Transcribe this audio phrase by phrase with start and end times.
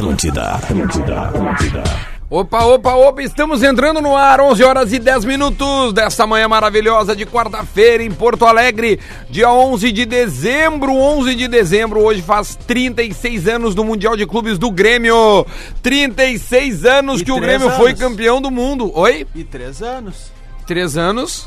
[0.00, 1.82] Atlântida, Atlântida, Atlântida.
[2.30, 7.14] Opa, opa, opa, estamos entrando no ar, 11 horas e 10 minutos dessa manhã maravilhosa
[7.14, 13.46] de quarta-feira em Porto Alegre, dia 11 de dezembro, 11 de dezembro, hoje faz 36
[13.46, 15.44] anos do Mundial de Clubes do Grêmio,
[15.82, 18.00] 36 anos E que o Grêmio foi anos.
[18.00, 19.26] campeão do mundo, oi?
[19.34, 20.32] E três anos.
[20.66, 21.46] Três anos,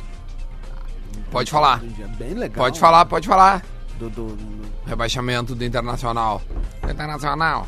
[1.31, 1.81] pode falar,
[2.19, 2.49] legal.
[2.55, 3.63] pode falar, pode falar,
[3.97, 6.39] Do, do, do- rebaixamento do Internacional,
[6.87, 7.65] Internacional.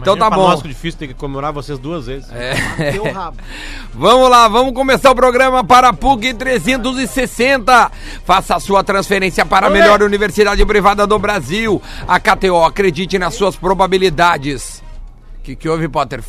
[0.00, 0.48] Então tá bom.
[0.48, 2.30] nós difícil ter que comemorar vocês duas vezes.
[2.32, 2.54] É.
[3.94, 7.90] Vamos lá, vamos começar o programa para a PUC 360.
[8.24, 11.80] Faça a sua transferência para a melhor universidade privada do Brasil.
[12.08, 14.82] A KTO, acredite nas suas probabilidades.
[15.38, 16.22] O que, que houve, Potter?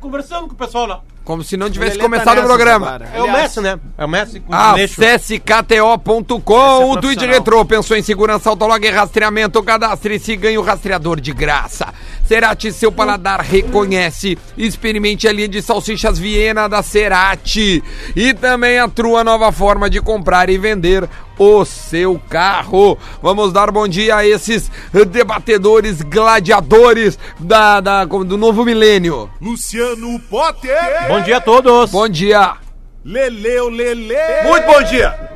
[0.00, 1.00] Conversando com o pessoal lá.
[1.26, 3.00] Como se não tivesse tá começado o programa.
[3.12, 3.80] É o Messi, né?
[3.98, 4.74] É o Messi com Ah.
[4.74, 7.20] Acesse kto.com, o Twitch.
[7.22, 11.92] Retrô, pensou em segurança, autolog e rastreamento, cadastre-se e ganhe o rastreador de graça.
[12.24, 14.38] Cerati, seu paladar reconhece.
[14.56, 17.82] Experimente a linha de salsichas Viena da Cerati.
[18.14, 22.96] E também a Trua, nova forma de comprar e vender o seu carro.
[23.22, 24.70] Vamos dar bom dia a esses
[25.10, 29.28] debatedores, gladiadores da, da- do novo milênio.
[29.40, 30.76] Luciano Potter.
[31.16, 31.90] Bom dia a todos.
[31.90, 32.56] Bom dia.
[33.02, 34.14] Leleu Lele.
[34.44, 35.30] Muito bom dia!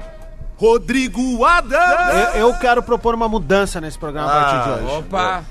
[0.58, 2.34] Rodrigo Adams.
[2.34, 4.98] Eu, eu quero propor uma mudança nesse programa a partir de hoje.
[4.98, 5.42] Opa.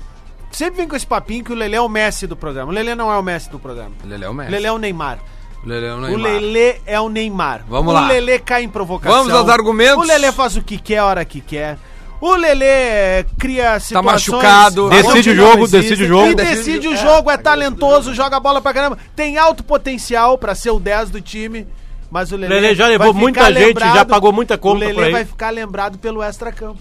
[0.52, 2.70] Sempre vem com esse papinho que o Lelê é o Messi do programa.
[2.70, 3.90] O Lelê não é o Messi do programa.
[4.04, 4.50] Lele é o O Messi.
[4.52, 5.18] Lelê é o Neymar.
[5.64, 6.22] Lele é o O Neymar.
[6.22, 7.64] Lelê é o Neymar.
[7.68, 8.04] Vamos o lá.
[8.04, 9.18] O Lelê cai em provocação.
[9.18, 10.04] Vamos aos argumentos.
[10.04, 11.76] O Lelê faz o que quer, a hora que quer.
[12.20, 14.12] O Lelê cria situações...
[14.28, 14.86] machucado.
[14.86, 16.26] onde Decide o jogo, decide o jogo.
[16.26, 18.98] Quem decide o jogo, é talentoso, joga bola pra caramba.
[19.16, 21.66] Tem alto potencial pra ser o 10 do time.
[22.10, 25.10] Mas o Lelê, Lelê já levou muita gente, lembrado- já pagou muita conta O Lelê
[25.12, 26.80] vai ficar lembrado pelo extra-campo.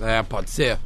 [0.00, 0.78] É, pode ser.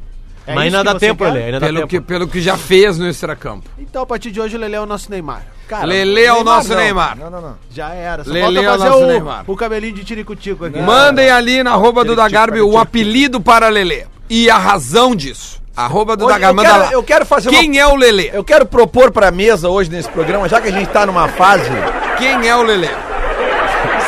[0.47, 1.23] É Mas ainda dá tempo?
[1.23, 1.43] Lelê.
[1.45, 1.87] Ainda dá Pelo tempo.
[1.89, 3.67] que, pelo que já fez no extracampo.
[3.79, 5.41] Então, a partir de hoje, o Lelê é o nosso Neymar.
[5.67, 6.77] Cara, Lelê é o nosso não.
[6.77, 7.17] Neymar.
[7.17, 7.55] Não, não, não.
[7.71, 8.23] Já era.
[8.23, 9.43] Só Lelê é o nosso o, Neymar.
[9.47, 10.79] o cabelinho de tirico-tico aqui.
[10.79, 14.05] Mandem ali na arroba do Dagarbi o apelido para Lelê.
[14.29, 15.59] E a razão disso.
[15.75, 16.91] Arroba do Hoje Dagarbi, eu manda quero- lá.
[16.93, 18.29] eu quero fazer Quem uma- é o Lelê?
[18.31, 21.69] Eu quero propor pra mesa hoje nesse programa, já que a gente tá numa fase.
[22.17, 22.87] Quem é o Lelê?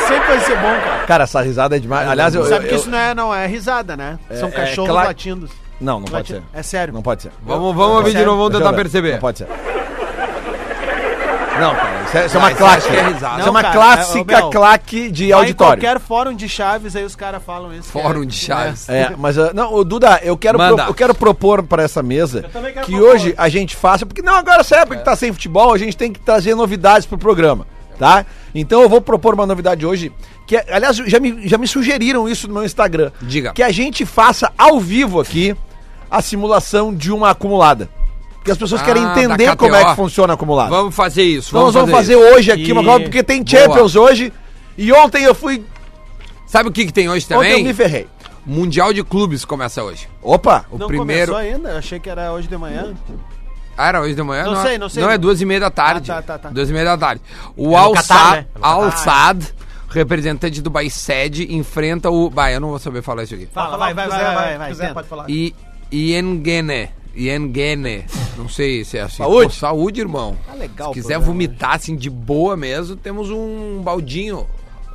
[0.06, 1.04] Sempre vai ser bom, cara.
[1.06, 2.08] Cara, essa risada é demais.
[2.08, 2.44] Aliás, eu.
[2.44, 4.18] Sabe eu- que eu- isso não é, não é risada, né?
[4.38, 5.48] São é cachorros cla- latindo.
[5.80, 6.42] Não, não pode ser.
[6.52, 6.92] É sério.
[6.94, 7.32] Não pode ser.
[7.42, 9.12] Vamos, vamos ouvir de novo, vamos tentar perceber.
[9.12, 9.46] Não pode ser.
[11.60, 12.86] Não, cara, isso é, isso é Ah, uma claque.
[12.88, 13.10] é.
[13.10, 15.82] Isso é Não, uma cara, clássica é, meu, claque de Vai em auditório.
[15.82, 17.88] qualquer fórum de chaves, aí os caras falam isso.
[17.90, 18.88] Fórum é- de Chaves.
[18.88, 22.42] É, mas uh, não, ô, Duda, eu quero, pro- eu quero propor pra essa mesa
[22.42, 23.08] que propor.
[23.08, 25.96] hoje a gente faça, porque não, agora essa época que tá sem futebol, a gente
[25.96, 27.66] tem que trazer novidades pro programa,
[27.98, 28.24] tá?
[28.54, 30.12] Então eu vou propor uma novidade hoje,
[30.46, 33.10] que é- aliás já me, já me sugeriram isso no meu Instagram.
[33.20, 33.52] Diga.
[33.52, 35.56] Que a gente faça ao vivo aqui
[36.10, 37.88] a simulação de uma acumulada.
[38.36, 40.70] Porque as pessoas Ah, querem entender como é que funciona a acumulada.
[40.70, 41.50] Vamos fazer isso.
[41.50, 42.34] então nós vamos fazer isso.
[42.34, 43.58] hoje aqui uma E- coisa, porque tem Boa.
[43.58, 44.32] Champions hoje.
[44.76, 45.64] E ontem eu fui.
[46.46, 47.64] Sabe o que, que tem hoje Ontem eu também?
[47.64, 48.06] me ferrei.
[48.46, 50.08] Mundial de Clubes começa hoje.
[50.22, 50.64] Opa!
[50.70, 51.32] O Não primeiro.
[51.32, 51.68] começou ainda?
[51.70, 52.94] Eu achei que era hoje de manhã.
[53.76, 54.44] Ah, era hoje de manhã?
[54.44, 55.02] Não é- sei, não sei.
[55.02, 56.10] Não, é duas e meia da tarde.
[56.10, 56.48] Ah, tá, tá, tá.
[56.48, 57.20] Duas e meia da tarde.
[57.54, 58.46] O É no Al Catar,
[58.92, 59.50] Saad, né?
[59.64, 62.28] É representante do Baised, enfrenta o...
[62.30, 63.48] Bah, eu não vou saber falar isso aqui.
[63.52, 64.94] Fala, vai, vai, vai, vai, vai, quiser, tenta.
[64.94, 65.24] pode falar.
[65.28, 65.54] E
[65.92, 66.90] Iengene.
[67.16, 68.04] Iengene.
[68.36, 69.16] Não sei se é assim.
[69.18, 69.48] Saúde.
[69.48, 70.36] Pô, saúde, irmão.
[70.46, 74.46] Tá legal Se quiser programa vomitar assim de boa mesmo, temos um baldinho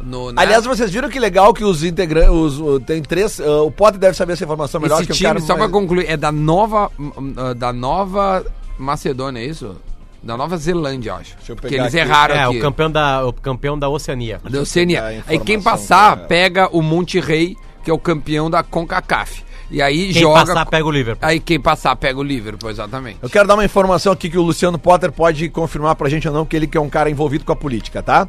[0.02, 0.32] no.
[0.32, 0.42] né?
[0.42, 2.30] Aliás, vocês viram que legal que os integrantes.
[2.32, 3.40] Os, o- tem três.
[3.40, 5.40] uh, o Potter deve saber essa informação melhor esse que o time, cara.
[5.42, 6.90] só pra mas- concluir, é da nova.
[6.98, 8.46] uh, Da nova
[8.80, 9.76] Macedônia, é isso?
[10.22, 11.36] Da Nova Zelândia, eu acho.
[11.36, 11.98] Deixa eu Que pegar eles aqui.
[12.08, 12.58] erraram É, aqui.
[12.58, 14.40] o campeão da, o campeão da Oceania.
[14.50, 15.22] Da Oceania.
[15.28, 16.28] Aí quem passar, cara.
[16.30, 19.44] pega o Monte Rei, que é o campeão da CONCACAF.
[19.74, 20.46] E aí Quem joga.
[20.46, 21.28] passar, pega o Liverpool.
[21.28, 23.18] Aí quem passar, pega o Liverpool, exatamente.
[23.24, 26.34] Eu quero dar uma informação aqui que o Luciano Potter pode confirmar pra gente ou
[26.34, 28.28] não, que ele que é um cara envolvido com a política, tá?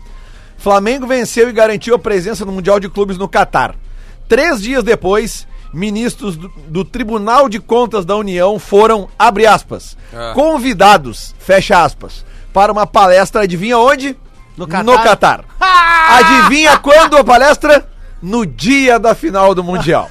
[0.56, 3.74] Flamengo venceu e garantiu a presença no Mundial de Clubes no Catar.
[4.26, 10.32] Três dias depois, ministros do, do Tribunal de Contas da União foram, abre aspas, Ah.
[10.34, 12.24] convidados, fecha aspas,
[12.54, 14.16] para uma palestra, adivinha onde?
[14.56, 14.84] No Catar?
[14.84, 15.44] No Catar.
[16.08, 17.86] Adivinha quando a palestra?
[18.22, 20.08] No dia da final do Mundial.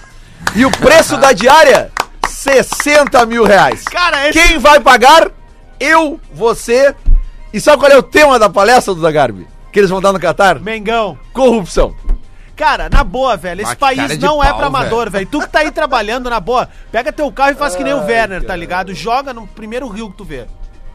[0.55, 1.91] E o preço da diária?
[2.27, 3.83] 60 mil reais.
[3.83, 5.29] Cara, esse- Quem vai pagar?
[5.79, 6.95] Eu, você.
[7.51, 9.47] E sabe qual é o tema da palestra do Dagarbi?
[9.71, 10.59] Que eles vão dar no Catar?
[10.59, 11.17] Mengão.
[11.33, 11.95] Corrupção.
[12.55, 15.25] Cara, na boa, velho, esse cara país não é pau, pra amador, velho.
[15.25, 18.05] Tu que tá aí trabalhando, na boa, pega teu carro e faz que nem o
[18.05, 18.93] Werner, tá ligado?
[18.93, 20.45] Joga no primeiro rio que tu vê.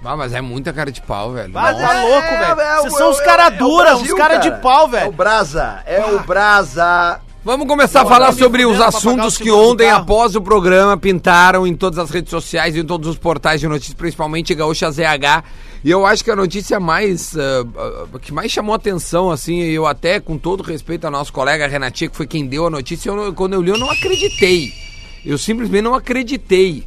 [0.05, 1.53] Ah, mas é muita cara de pau, velho.
[1.53, 2.77] Vai, tá É, louco, velho.
[2.83, 5.13] Vocês são os caras dura, uns caras de pau, É o velho.
[5.13, 7.21] Brasa, é o Brasa.
[7.49, 11.99] Vamos começar a falar sobre os assuntos que ontem, após o programa, pintaram em todas
[11.99, 15.45] as redes sociais e em todos os portais de notícias, principalmente Gaúcha ZH.
[15.83, 17.65] E eu acho que a notícia mais ah,
[18.15, 22.11] ah, que mais chamou atenção, assim, eu até, com todo respeito ao nosso colega Renatinha,
[22.11, 24.71] que foi quem deu a notícia, eu quando eu li, eu não acreditei.
[25.25, 26.87] Eu simplesmente não acreditei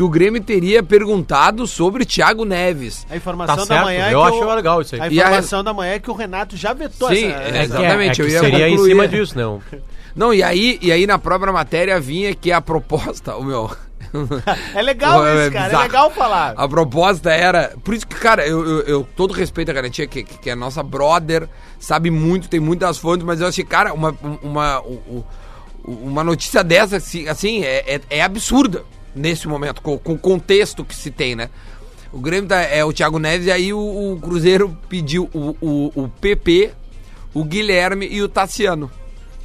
[0.00, 3.06] que o Grêmio teria perguntado sobre Thiago Neves.
[3.10, 5.00] A informação Tá da certo, manhã é eu que acho o- legal isso aí.
[5.02, 7.42] A E a- informação da manhã é que o Renato já vetou Sim, essa.
[7.42, 8.88] é, essa- exatamente, É, é eu que ia seria em concluir.
[8.92, 9.60] cima disso, não.
[10.16, 13.70] Não, e aí, e aí na própria matéria vinha que a proposta, o meu.
[14.74, 15.72] É legal É isso, cara.
[15.74, 16.54] É legal falar.
[16.56, 17.74] A proposta era.
[17.84, 20.82] Por isso que, cara, eu, eu, eu- todo respeito à garantia, que, que é nossa
[20.82, 21.46] brother,
[21.78, 25.24] sabe muito, tem muitas fontes, mas eu achei, cara, uma, uma, o-
[25.84, 28.82] uma notícia dessa, assim, assim é, é, é absurda
[29.14, 31.50] nesse momento, com, com o contexto que se tem, né?
[32.12, 35.92] O Grêmio tá- é o Thiago Neves e aí o, o Cruzeiro pediu o, o,
[36.04, 36.72] o PP,
[37.32, 38.90] o Guilherme e o Tassiano.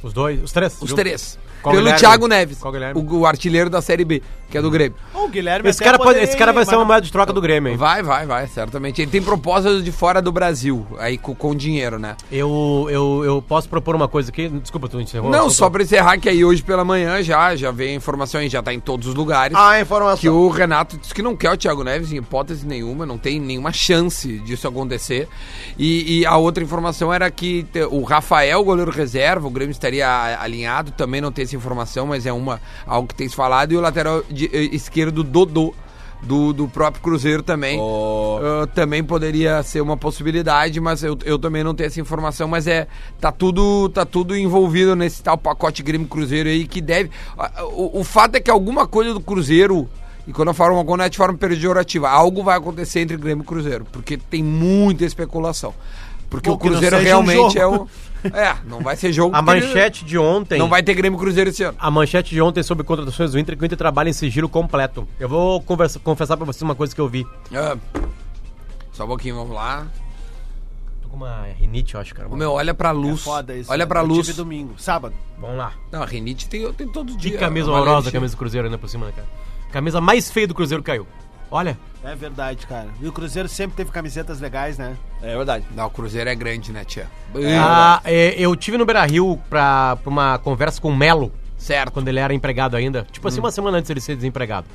[0.02, 0.72] Os dois, os três.
[0.74, 0.94] Os juntos.
[0.96, 1.38] três.
[1.62, 1.98] Qual Pelo Guilherme?
[2.00, 2.58] Thiago Neves,
[2.94, 4.96] o, o artilheiro da Série B, que é do Grêmio.
[5.14, 7.72] O Guilherme Esse cara, pode- esse cara vai ser uma moeda de troca do Grêmio,
[7.72, 7.76] hein?
[7.76, 9.02] Vai, vai, vai, certamente.
[9.02, 12.16] Ele tem propostas de fora do Brasil, aí com, com dinheiro, né?
[12.30, 14.48] Eu, eu, eu posso propor uma coisa aqui.
[14.48, 15.30] Desculpa, tu encerrou.
[15.30, 18.48] Não, só pra encerrar que aí hoje pela manhã já, já veio a informação e
[18.48, 19.56] já tá em todos os lugares.
[19.58, 20.18] Ah, informação.
[20.18, 23.40] Que o Renato disse que não quer o Thiago Neves em hipótese nenhuma, não tem
[23.40, 25.28] nenhuma chance disso acontecer.
[25.78, 30.06] E, e a outra informação era que o Rafael, goleiro reserva, o Grêmio estaria
[30.40, 33.72] alinhado, também não tem essa informação, mas é uma algo que tem se falado.
[33.72, 35.74] E o lateral de- eh, esquerdo, Dodô,
[36.22, 37.78] do, do próprio Cruzeiro também.
[37.78, 38.38] Oh.
[38.38, 42.66] Uh, também poderia ser uma possibilidade, mas eu, eu também não tenho essa informação, mas
[42.66, 42.86] é
[43.20, 48.00] tá tudo tá tudo envolvido nesse tal pacote Grêmio Cruzeiro aí que deve ah, o,
[48.00, 49.88] o fato é que alguma coisa do Cruzeiro
[50.26, 53.16] e quando eu falo uma coisa não é de forma pejorativa, algo vai acontecer entre
[53.16, 55.72] Grêmio e Cruzeiro, porque tem muita especulação.
[56.28, 57.86] Porque Pô, o Cruzeiro seja um realmente é o.
[58.34, 60.58] é, não vai ser jogo A manchete de ontem.
[60.58, 61.76] não vai ter Grêmio Cruzeiro esse ano.
[61.80, 65.06] A manchete de ontem sobre contratações do Inter, que o Inter trabalha em sigilo completo.
[65.18, 67.26] Eu vou conversa, confessar pra vocês uma coisa que eu vi.
[67.54, 67.76] Ah,
[68.92, 69.86] só um pouquinho, vamos lá.
[71.02, 72.28] Tô com uma rinite, eu acho, cara.
[72.28, 73.22] O meu, olha pra É luz.
[73.22, 73.70] foda isso.
[73.70, 73.86] olha né?
[73.86, 74.26] pra Eu luz.
[74.26, 75.14] tive domingo, sábado.
[75.38, 75.72] Vamos lá.
[75.92, 77.32] Não, a rinite tem, tem todo dia.
[77.32, 79.28] Que camisa horrorosa a camisa do Cruzeiro ainda por cima, né, cara?
[79.72, 81.06] Camisa mais feia do Cruzeiro caiu.
[81.56, 82.88] Olha, É verdade, cara.
[83.00, 84.94] E o Cruzeiro sempre teve camisetas legais, né?
[85.22, 85.64] É verdade.
[85.74, 87.06] Não, o Cruzeiro é grande, né, tia?
[87.58, 91.92] ah, é, eu tive no Beira Rio pra, pra uma conversa com o Melo, certo.
[91.92, 93.06] quando ele era empregado ainda.
[93.10, 94.66] Tipo assim, uma semana antes de ele ser desempregado.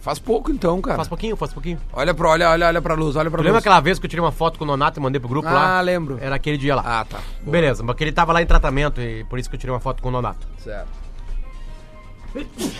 [0.00, 0.96] Faz pouco então, cara.
[0.96, 1.78] Faz pouquinho, faz pouquinho.
[1.92, 3.62] Olha pra, olha, olha, olha pra luz, olha pra Tu lembra luz.
[3.62, 5.78] aquela vez que eu tirei uma foto com o Nonato e mandei pro grupo lá?
[5.78, 6.18] Ah, lembro.
[6.20, 6.82] Era aquele dia lá.
[6.84, 7.18] Ah, tá.
[7.40, 7.50] Boa.
[7.52, 10.02] Beleza, porque ele tava lá em tratamento e por isso que eu tirei uma foto
[10.02, 10.46] com o Nonato.
[10.58, 11.03] Certo.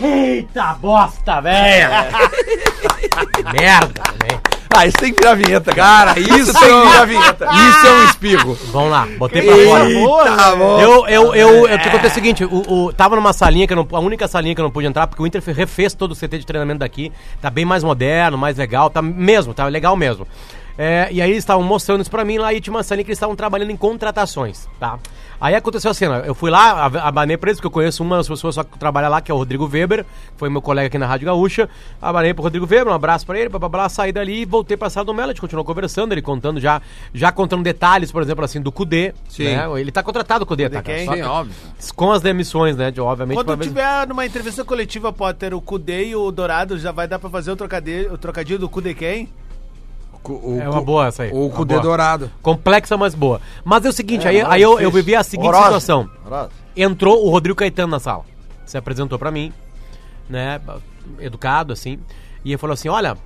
[0.01, 1.89] Eita bosta, velho!
[3.53, 4.41] Merda, velho.
[4.77, 7.45] Ah, isso tem que virar vinheta, Cara, isso, tem que é virar um, vinheta.
[7.45, 8.57] isso é um espirro.
[8.73, 9.89] Vamos lá, botei pra fora.
[9.89, 10.81] Eita, bom.
[10.81, 13.71] Eu, eu, eu, o que aconteceu é o seguinte, o, o- tava numa salinha que
[13.71, 15.93] eu não, a única salinha que eu não pude entrar, porque o Inter fe- refez
[15.93, 17.09] todo o CT de treinamento daqui,
[17.41, 20.27] tá bem mais moderno, mais legal, tá mesmo, tá legal mesmo.
[20.77, 23.17] É, e aí eles estavam mostrando isso pra mim lá e uma salinha que eles
[23.17, 24.99] estavam trabalhando em contratações, tá?
[25.39, 28.17] Aí aconteceu a cena, eu fui lá, ab- abanei pra eles, porque eu conheço uma
[28.17, 30.87] das pessoas só que trabalha lá, que é o Rodrigo Weber, que foi meu colega
[30.87, 31.69] aqui na Rádio Gaúcha,
[32.01, 34.75] abanei pro Rodrigo Weber, um abraço pra ele, blá, blá, blá, saí dali e voltei
[34.77, 36.81] pra sala do Melo, a gente continuou conversando, ele contando já,
[37.13, 39.55] já contando detalhes, por exemplo, assim, do Cudê, Sim.
[39.55, 39.65] né?
[39.79, 40.81] Ele tá contratado o Cudê, tá?
[40.81, 40.97] cara?
[40.97, 41.07] quem?
[41.13, 41.55] Sim, óbvio.
[41.95, 42.89] com as demissões, né?
[42.91, 43.35] De, obviamente.
[43.37, 47.19] Quando vez- tiver numa entrevista coletiva, Potter, o Cudê e o Dourado, já vai dar
[47.19, 49.29] pra fazer o trocadilho, o trocadilho do Cudê quem?
[50.33, 51.31] O, É uma boa essa aí.
[51.31, 51.83] O Uma Cudê boa.
[51.83, 52.31] dourado.
[52.41, 53.39] Complexa, mas boa.
[53.63, 56.09] Mas é o seguinte, aí, não, aí eu, eu vivi a seguinte situação.
[56.75, 58.23] Entrou o Rodrigo Caetano na sala.
[58.65, 59.53] Se apresentou pra mim,
[60.29, 60.59] né?
[61.19, 61.99] Educado, assim.
[62.43, 63.17] E ele falou assim: olha.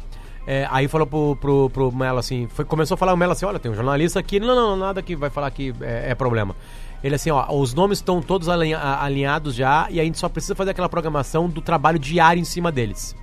[0.47, 3.45] é, aí falou pro, pro, pro Melo assim, foi, começou a falar o Melo assim,
[3.45, 6.55] olha, tem um jornalista aqui, não, não, nada que vai falar que é, é problema.
[7.03, 10.55] Ele assim, ó, os nomes estão todos alinha- alinhados já e a gente só precisa
[10.55, 13.15] fazer aquela programação do trabalho diário em cima deles.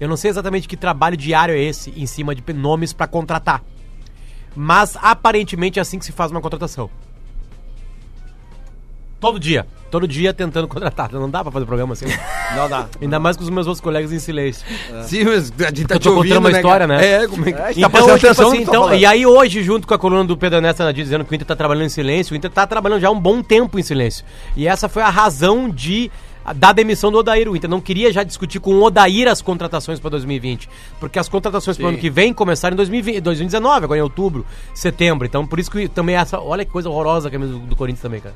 [0.00, 3.62] Eu não sei exatamente que trabalho diário é esse em cima de nomes pra contratar.
[4.54, 6.88] Mas aparentemente é assim que se faz uma contratação.
[9.20, 9.66] Todo dia.
[9.90, 11.10] Todo dia tentando contratar.
[11.12, 12.06] Não dá pra fazer programa assim.
[12.54, 12.86] Não dá.
[13.00, 14.64] Ainda mais com os meus outros colegas em silêncio.
[15.04, 17.22] Sim, mas a gente tá Eu te tô contando ouvindo, uma né, história, né?
[17.22, 17.60] É, como é que...
[17.60, 20.24] É, Então, tipo atenção no assim, tá então, e aí hoje, junto com a coluna
[20.24, 22.66] do Pedro Ernesto Anadir, dizendo que o Inter tá trabalhando em silêncio, o Inter tá
[22.66, 24.24] trabalhando já há um bom tempo em silêncio.
[24.54, 26.10] E essa foi a razão de
[26.54, 27.48] da demissão do Odair.
[27.48, 30.68] O Inter não queria já discutir com o Odair as contratações para 2020,
[31.00, 34.44] porque as contratações para o ano que vem começaram em 2020, 2019, agora em outubro,
[34.74, 35.26] setembro.
[35.26, 38.02] Então, por isso que também essa, olha que coisa horrorosa a camisa do, do Corinthians
[38.02, 38.34] também, cara.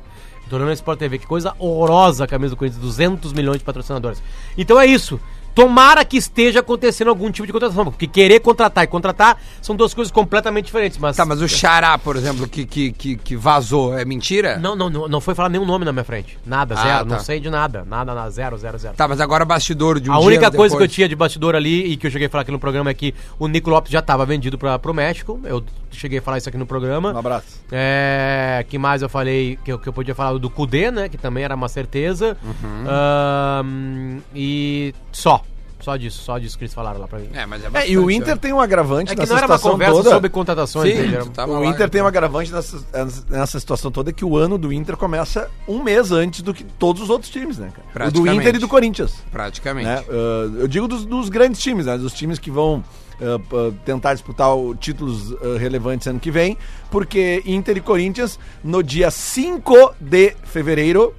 [0.51, 3.63] Tô olhando no Sport TV, que coisa horrorosa a camisa do Corinthians, 200 milhões de
[3.63, 4.21] patrocinadores.
[4.57, 5.17] Então é isso.
[5.53, 9.93] Tomara que esteja acontecendo algum tipo de contratação, porque querer contratar e contratar são duas
[9.93, 10.97] coisas completamente diferentes.
[10.97, 14.57] Mas, Tá, mas o Xará, por exemplo, que, que, que, que vazou, é mentira?
[14.57, 16.37] não, não, não, não foi falar nenhum nome na minha frente.
[16.45, 17.15] Nada, Ah, zero, tá.
[17.15, 17.85] não sei de nada.
[17.87, 18.95] Nada, nada, zero, zero, zero.
[18.95, 21.55] Tá, mas agora bastidor de um a dia única coisa que eu tinha de bastidor
[21.55, 23.91] ali e que eu cheguei a falar aqui no programa é que o Nico Lopes
[23.91, 25.39] já estava vendido para pro México.
[25.43, 27.11] Eu cheguei a falar isso aqui no programa.
[27.13, 27.59] Um abraço.
[27.71, 31.09] É, que mais eu falei que eu, que eu podia falar do Kudê, né?
[31.09, 32.37] Que também era uma certeza.
[32.43, 34.21] Uhum.
[34.33, 35.43] E só.
[35.81, 37.29] Só disso, só disso que eles falaram lá pra mim.
[37.33, 38.13] É, mas é É, bastante, e o né?
[38.13, 40.09] Inter tem um agravante É que nessa não era uma situação conversa toda.
[40.11, 40.95] sobre contratações.
[40.95, 42.81] Sim, tava o lá, Inter tem um agravante nessa,
[43.29, 47.01] nessa situação toda que o ano do Inter começa um mês antes do que todos
[47.01, 48.07] os outros times, né, cara?
[48.09, 48.27] O do.
[48.31, 49.13] Inter e do Corinthians.
[49.31, 49.85] Praticamente.
[49.87, 50.03] né?
[50.09, 51.97] Ah, eu digo dos, dos grandes times, né?
[51.97, 52.83] Dos times que vão
[53.21, 56.57] ah, ah, tentar disputar o- títulos ah, relevantes ano que vem,
[56.89, 61.13] porque Inter e Corinthians, no dia 5 de fevereiro,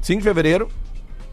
[0.00, 0.68] 5 de fevereiro,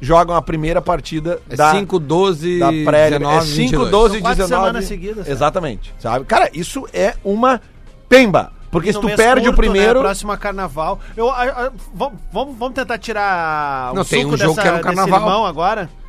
[0.01, 3.91] jogam a primeira partida É da, 5, 12, da pré 19, é 5, 22.
[3.91, 4.65] 12 e São quatro 19.
[4.65, 5.33] semanas seguidas, né?
[5.33, 5.93] Exatamente.
[5.99, 6.25] Sabe?
[6.25, 7.61] Cara, isso é uma
[8.07, 8.51] pemba.
[8.71, 9.95] Porque E se tu perde o curto, primeiro.
[9.95, 10.99] Né, próximo carnaval.
[11.17, 11.31] Eu,
[11.93, 15.19] vamos, vamos, tentar tirar Não, tem um jogo que é no carnaval.
[15.19, 15.45] limão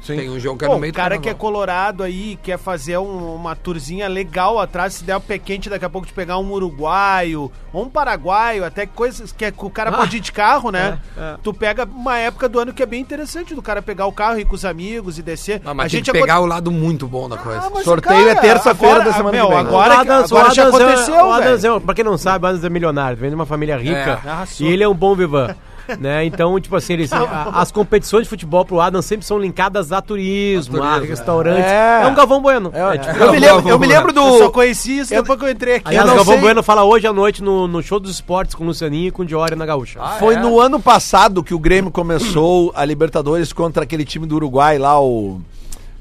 [0.02, 0.20] agora?
[0.20, 1.52] Tem um jogo que é no meio o cara do que é carnaval.
[1.52, 5.84] colorado aí, quer fazer um- uma tourzinha legal atrás, se der o pé quente daqui
[5.84, 9.70] a pouco de pegar um uruguaio, ou um paraguaio, até coisas que, é- que o
[9.70, 10.98] cara Ah, pode ir de carro, né?
[11.16, 11.36] é, é.
[11.42, 14.38] Tu pega uma época do ano que é bem interessante, do cara pegar o carro
[14.38, 15.60] e ir com os amigos e descer.
[15.64, 17.60] Ah, mas a tem gente que pegar o lado muito bom da coisa.
[17.66, 19.60] Ah, mas, Sorteio é terça-feira agora- da semana meu, que vem.
[19.60, 21.76] Agora, O Adams- agora o já Adams é- aconteceu, o Adams velho.
[21.76, 24.20] é- Pra quem não sabe, o Adams é milionário, vem de uma família rica.
[24.24, 24.66] É, arrasou.
[24.66, 25.54] e ele é um bom vivan.
[25.98, 26.24] Né?
[26.24, 30.00] Então, tipo assim, eles, a- as competições de futebol pro Adams sempre são linkadas a
[30.00, 31.64] turismo, a, turismo, restaurantes.
[31.64, 32.02] é.
[32.02, 32.70] É, um Galvão Bueno.
[32.74, 34.20] É, É, tipo, eu, me lembro, eu me lembro do.
[34.20, 35.88] Eu só conheci isso depois que eu entrei aqui.
[35.88, 38.54] Aliás, eu o Galvão sei- Bueno fala hoje à noite no, no show dos esportes
[38.54, 40.00] com o Lucianinho e com o Diori na Gaúcha.
[40.18, 44.78] Foi no ano passado que o Grêmio começou a Libertadores contra aquele time do Uruguai
[44.78, 45.40] lá, o.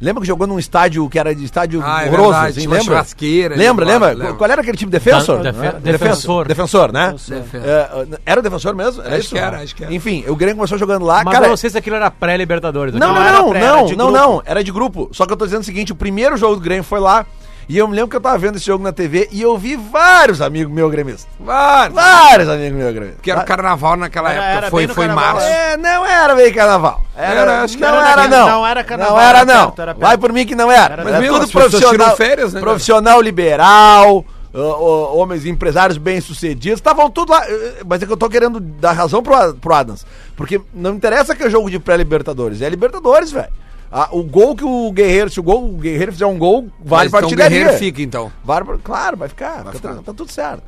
[0.01, 2.69] Lembra que jogou num estádio que era de estádio Ah, é horroroso, verdade, assim, tinha
[2.69, 2.93] uma lembra?
[2.93, 4.13] churrasqueira Lembra, lembra?
[4.13, 4.35] lembro.
[4.35, 4.89] Qual era aquele time?
[4.91, 5.39] Defensor?
[5.41, 5.73] Defe- Né?
[5.81, 6.47] defensor.
[6.47, 7.11] Defensor, né?
[7.11, 7.61] Defensor.
[7.69, 9.01] É, era o defensor mesmo?
[9.01, 9.35] Era Acho isso?
[9.35, 9.93] que era, acho que era.
[9.93, 11.21] Enfim, o Grêmio começou jogando lá.
[11.25, 12.93] Mas cara, não sei se aquilo era pré-Libertadores.
[12.95, 14.19] não, não, era não, pré, era não, de não, grupo.
[14.27, 15.09] não, era de grupo.
[15.11, 17.25] Só que eu tô dizendo o seguinte, o primeiro jogo do Grêmio foi lá,
[17.69, 19.75] e eu me lembro que eu tava vendo esse jogo na TV e eu vi
[19.75, 21.27] vários amigos meus gremistas.
[21.39, 21.93] Vários.
[21.95, 23.21] Vários amigos meus gremistas.
[23.21, 24.57] Que era o carnaval naquela Era- época.
[24.57, 25.47] era foi foi carnaval, março.
[25.47, 27.03] É, não era meio carnaval.
[27.15, 28.47] Era, Era, acho que não era era, não.
[28.49, 29.65] não era carnaval, Não era, era não.
[29.67, 30.01] perto, era perto.
[30.07, 30.93] Vai por mim que não era.
[30.93, 31.33] Era Mas perto.
[31.39, 37.43] tudo profissional, férias, né, profissional liberal, ó, ó, homens empresários bem-sucedidos, estavam tudo lá.
[37.47, 40.05] eh, Mas é que eu tô querendo dar razão pro, pro Adams.
[40.35, 43.49] Porque não interessa que é jogo de pré-Libertadores, é Libertadores, velho.
[43.91, 47.09] Ah, o gol que o Guerreiro, se o, gol, o Guerreiro fizer um gol, vale
[47.09, 47.35] Mas pra então o.
[47.35, 48.31] Guerreiro fica, então.
[48.43, 49.63] Vale claro, vai ficar.
[49.63, 49.95] tá, ficar.
[49.95, 50.63] tá tudo certo.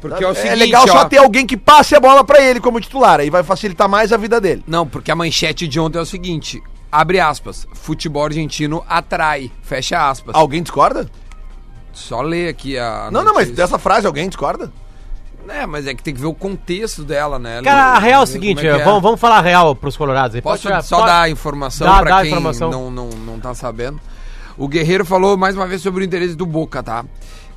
[0.00, 2.58] Porque é o seguinte, legal ó, só ter alguém que passe a bola pra ele
[2.58, 3.20] como titular.
[3.20, 4.64] Aí vai facilitar mais a vida dele.
[4.66, 6.62] Não, porque a manchete de ontem é o seguinte.
[6.90, 7.66] Abre aspas.
[7.74, 9.52] Futebol argentino atrai.
[9.62, 10.34] Fecha aspas.
[10.34, 11.08] Alguém discorda?
[11.92, 13.10] Só lê aqui a.
[13.12, 13.56] Não, não, mas notícia.
[13.56, 14.72] dessa frase alguém discorda?
[15.52, 17.60] É, mas é que tem que ver o contexto dela, né?
[17.62, 18.84] Cara, a real é o seguinte, é é.
[18.84, 20.36] vamos, vamos falar a real pros colorados.
[20.36, 20.42] aí.
[20.42, 22.70] Posso Pode só pode- dar a informação Dá- pra dá quem informação.
[22.70, 24.00] Não, não, não tá sabendo?
[24.56, 27.04] O Guerreiro falou mais uma vez sobre o interesse do Boca, tá?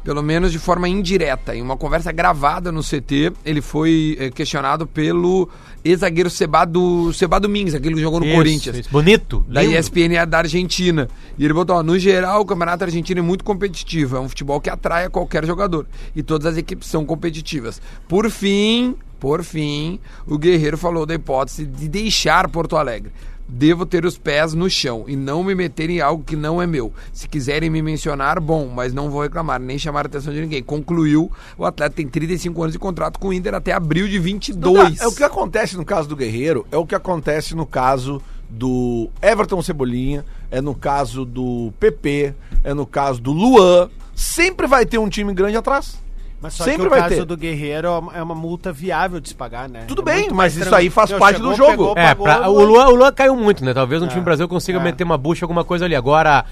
[0.04, 1.56] Pelo menos de forma indireta.
[1.56, 5.50] Em uma conversa gravada no CT, ele foi eh, questionado pelo
[5.84, 8.78] ex-zagueiro Sebado, Sebado Mings, aquele que jogou no Isso, Corinthians.
[8.78, 8.90] isso.
[8.92, 9.46] Bonito.
[9.48, 9.76] Da lindo.
[9.78, 11.08] ESPN da Argentina.
[11.38, 14.16] E ele botou, ó, no geral, o campeonato argentino é muito competitivo.
[14.16, 15.86] É um futebol que atrai a qualquer jogador.
[16.16, 17.82] E todas as equipes são competitivas.
[18.08, 23.12] Por fim, por fim, o Guerreiro falou da hipótese de deixar Porto Alegre.
[23.48, 26.66] Devo ter os pés no chão e não me meter em algo que não é
[26.66, 26.94] meu.
[27.12, 30.64] Se quiserem me mencionar, bom, mas não vou reclamar, nem chamar a atenção de ninguém.
[30.64, 35.00] Concluiu, o atleta tem 35 anos de contrato com o Inter até abril de 22.
[35.02, 39.10] É o que acontece no caso do Guerreiro, é o que acontece no caso do
[39.22, 42.34] Everton Cebolinha, é no caso do PP,
[42.64, 43.90] é no caso do Luan.
[44.16, 46.03] Sempre vai ter um time grande atrás.
[46.44, 47.26] Mas só Sempre que o vai caso ter.
[47.26, 49.86] do Guerreiro é uma multa viável de se pagar, né?
[49.88, 51.72] Tudo É bem, muito mas isso aí faz parte chegou, do jogo.
[51.72, 53.74] pegou, É, pagou, pra- o, Luan, o Luan caiu muito, né?
[53.74, 54.84] Talvez um time brasileiro consiga é.
[54.84, 55.96] meter uma bucha, alguma coisa ali.
[55.96, 56.44] Agora,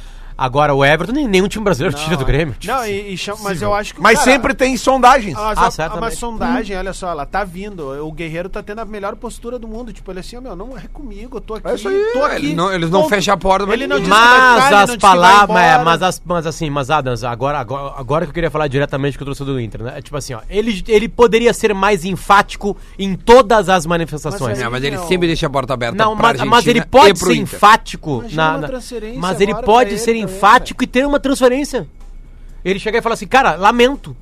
[0.44, 2.56] agora o Everton, nem, nenhum time brasileiro tira do Grêmio.
[2.66, 4.02] Não, e, e chama- mas eu acho que.
[4.02, 5.36] Mas cara, sempre tem sondagens.
[5.36, 6.04] Mas Ah, a- certamente.
[6.04, 7.82] uma sondagem, olha só, ela tá vindo.
[8.06, 9.94] O Guerreiro tá tendo a melhor postura do mundo.
[9.94, 11.68] Tipo, ele assim, ó, meu, não é comigo, eu tô aqui.
[11.68, 12.10] É isso aí.
[12.14, 12.36] tô É, aqui.
[12.46, 14.76] eles não- eles não fecham a porta pra Ele não que vai Mas ficar, ele
[14.76, 18.30] não as que palavras, é, mas, as, mas assim, mas Adams, agora, agora, agora que
[18.30, 19.94] eu queria falar diretamente com o torcedor do Inter, né?
[19.98, 24.42] É Tipo assim, ó, ele, ele poderia ser mais enfático em todas as manifestações.
[24.42, 25.08] Mas aí- Não, mas ele Não.
[25.08, 28.70] sempre deixa a porta aberta Não, pra mas, mas ele pode ser enfático na, na-
[29.18, 31.88] mas ele pode ser ele enfático e ter uma transferência.
[32.64, 34.16] Ele chega e fala assim, cara, lamento.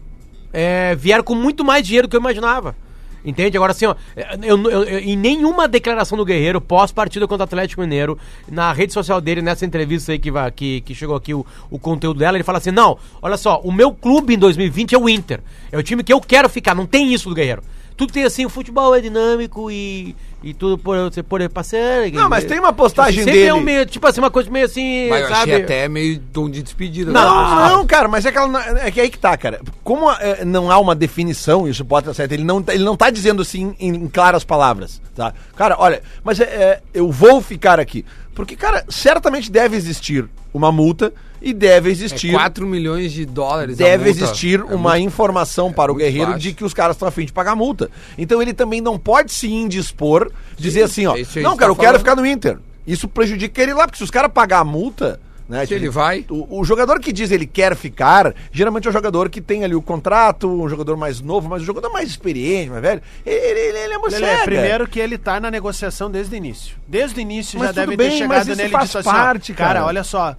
[0.52, 2.76] É, vieram com muito mais dinheiro do que eu imaginava.
[3.24, 3.58] Entende?
[3.58, 3.96] Agora, assim, ó,
[4.42, 8.18] eu, eu- eu- em nenhuma declaração do Guerreiro, pós-partida contra o Atlético Mineiro,
[8.50, 11.78] na rede social dele, nessa entrevista aí que, vai, que, que chegou aqui o, o
[11.78, 15.10] conteúdo dela, ele fala assim: não, olha só, o meu clube em 2020 é o
[15.10, 15.42] Inter.
[15.70, 17.62] É o time que eu quero ficar, não tem isso do Guerreiro.
[18.00, 22.10] Tudo tem assim, o futebol é dinâmico e, e tudo por você poder passar.
[22.14, 23.52] Não, mas tem uma postagem É dele.
[23.52, 25.52] um meio, tipo assim, uma coisa meio assim, Mas eu sabe?
[25.52, 27.12] achei até meio tom de despedida.
[27.12, 27.70] Não, Ah.
[27.72, 29.60] não, cara, mas é que, ela, é que aí que tá, cara.
[29.84, 32.96] Como é, não há uma definição, isso pode estar certo, ele não, tá- ele não
[32.96, 35.34] tá dizendo assim em, em claras palavras, tá?
[35.58, 38.06] Cara, olha, mas é, é, eu vou ficar aqui.
[38.34, 42.32] Porque, cara, certamente deve existir uma multa e deve É existir.
[42.32, 43.80] 4 milhões de dólares.
[43.80, 44.24] a Deve multa.
[44.24, 46.40] existir É uma muito- informação para o guerreiro baixo.
[46.44, 47.90] de que os caras estão afim de pagar multa.
[48.18, 51.76] Então ele também não pode se indispor, dizer assim, ó, é não, cara, tá eu
[51.76, 52.58] quero ficar no Inter.
[52.86, 55.66] Isso prejudica ele lá, porque se os caras pagar a multa, né?
[55.66, 56.26] Se ele vai.
[56.30, 59.74] O, o jogador que diz ele quer ficar, geralmente é o jogador que tem ali
[59.74, 63.78] o contrato, um jogador mais novo, mas o jogador mais experiente, mais velho, ele, ele,
[63.80, 66.76] ele é muito Lelê, primeiro que ele tá na negociação desde o início.
[66.88, 69.10] Desde o início Mas já devem bem, ter mas chegado isso nele faz e assim,
[69.10, 69.74] ó, parte, cara.
[69.74, 69.86] cara.
[69.88, 70.36] olha só,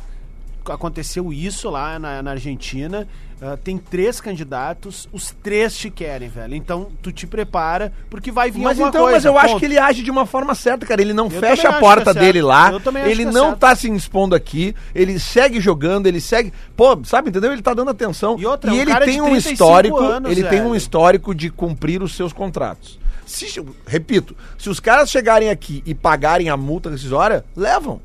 [0.66, 3.06] aconteceu isso lá na, na Argentina,
[3.42, 6.54] ah, tem três candidatos, os três te querem, velho.
[6.54, 9.16] Então tu te prepara, porque vai vir Mas alguma então, coisa.
[9.16, 9.58] mas eu acho ponto.
[9.60, 11.00] que ele age de uma forma certa, cara.
[11.00, 12.70] Ele não Eu fecha a acho porta é dele lá.
[12.70, 13.58] Eu também acho Ele é não certo.
[13.58, 14.74] tá se expondo aqui.
[14.94, 16.52] Ele segue jogando, ele segue.
[16.76, 17.50] Pô, sabe, entendeu?
[17.52, 18.36] Ele tá dando atenção.
[18.38, 19.98] E outra, é um ele tem um 35 histórico.
[19.98, 20.76] anos, ele tem um velho.
[20.76, 22.98] histórico de cumprir os seus contratos.
[23.24, 23.46] Se,
[23.86, 28.00] repito, se os caras chegarem aqui e pagarem a multa rescisória, levam.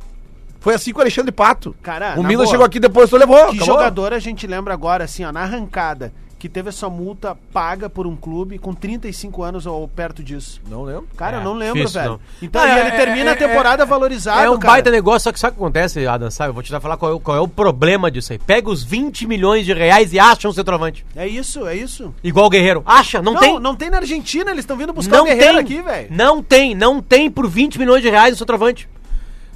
[0.65, 1.75] Foi assim com o Alexandre Pato.
[1.83, 2.47] Cara, o Milan boa.
[2.47, 3.37] chegou aqui depois tu levou.
[3.49, 3.65] Que acabou.
[3.67, 8.07] jogador a gente lembra agora, assim, ó, na arrancada, que teve essa multa paga por
[8.07, 10.59] um clube com 35 anos ou perto disso?
[10.67, 11.07] Não lembro.
[11.15, 12.13] Cara, É, eu não lembro, difícil, velho.
[12.13, 12.19] não.
[12.41, 14.73] Então Não, e é- ele termina é- a temporada valorizado, É um cara.
[14.73, 16.49] baita negócio, só que sabe o que acontece, Adam, sabe?
[16.49, 18.39] Eu vou te dar falar qual é, o- qual é o problema disso aí.
[18.39, 21.05] Pega os 20 milhões de reais e acha um centroavante.
[21.15, 22.11] É isso, é isso.
[22.23, 22.81] Igual o Guerreiro.
[22.87, 23.59] Acha, não, Não, tem.
[23.59, 26.07] não tem na Argentina, eles estão vindo buscar não o Guerreiro tem aqui, velho.
[26.09, 28.89] Não tem, não tem por 20 milhões de reais o centroavante.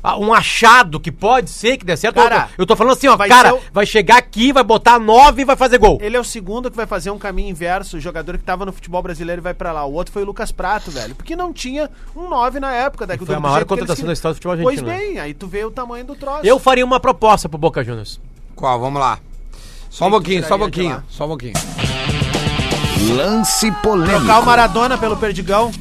[0.02, 2.16] Ah, Um achado que pode ser que dê certo.
[2.16, 5.42] Cara, eu tô falando assim, ó, vai cara, o- vai chegar aqui, vai botar 9
[5.42, 5.98] e vai fazer gol.
[6.02, 8.72] Ele é o segundo que vai fazer um caminho inverso, o jogador que tava no
[8.72, 9.84] futebol brasileiro e vai pra lá.
[9.86, 11.16] O outro foi o Lucas Prato, velho.
[11.16, 13.06] Porque não tinha um 9 na época.
[13.06, 14.98] Daí, Foi a maior contratação da história do futebol Pois argentino, né?
[15.14, 16.46] bem, aí tu vê o tamanho do troço.
[16.46, 18.20] Eu faria uma proposta pro Boca Juniors.
[18.56, 18.80] Qual?
[18.80, 19.20] Vamos lá.
[19.90, 21.54] Só um pouquinho, só um pouquinho, só um pouquinho.
[23.16, 24.20] Lance polêmico.
[24.20, 25.72] Trocar o Maradona pelo Perdigão.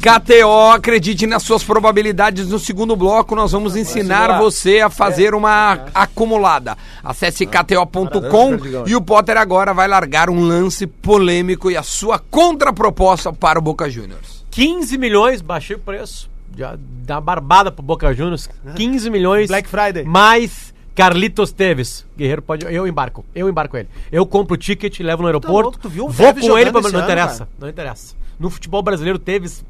[0.00, 2.48] KTO, acredite nas suas probabilidades.
[2.48, 6.76] No segundo bloco, nós vamos ensinar você a fazer uma acumulada.
[7.02, 13.32] Acesse kto.com e o Potter agora vai largar um lance polêmico e a sua contraproposta
[13.32, 14.44] para o Boca Juniors.
[14.50, 16.30] 15 milhões, baixei o preço.
[16.56, 18.48] Já dá uma barbada pro Boca Juniors.
[18.74, 19.48] 15 milhões.
[19.48, 20.04] Black Friday.
[20.04, 22.04] Mais Carlitos Teves.
[22.16, 22.66] Guerreiro pode.
[22.66, 23.24] Eu embarco.
[23.34, 23.88] Eu embarco ele.
[24.10, 25.62] Eu compro o ticket, levo no aeroporto.
[25.62, 26.80] louco, tu viu o vou com ele pra.
[26.82, 27.38] Não ano, interessa.
[27.38, 27.50] cara?
[27.58, 28.14] Não interessa.
[28.38, 29.64] No futebol brasileiro, Teves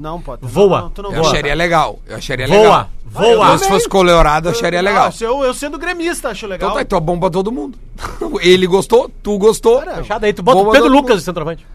[0.00, 0.40] Não, pode.
[0.44, 0.82] Voa.
[0.82, 1.30] Não, tu não Eu voa.
[1.32, 1.98] acharia legal.
[2.06, 2.58] Eu acharia voa.
[2.58, 2.90] legal.
[3.04, 3.52] Voa.
[3.52, 5.06] Eu, se fosse colorado, eu acharia legal.
[5.06, 6.68] Ah, se eu, eu sendo gremista, acho legal.
[6.70, 7.78] Então tá, então é bom pra todo mundo.
[8.40, 9.78] Ele gostou, tu gostou.
[9.80, 11.66] Cara, Fechado aí, tu bota o Pedro Lucas de centroavante.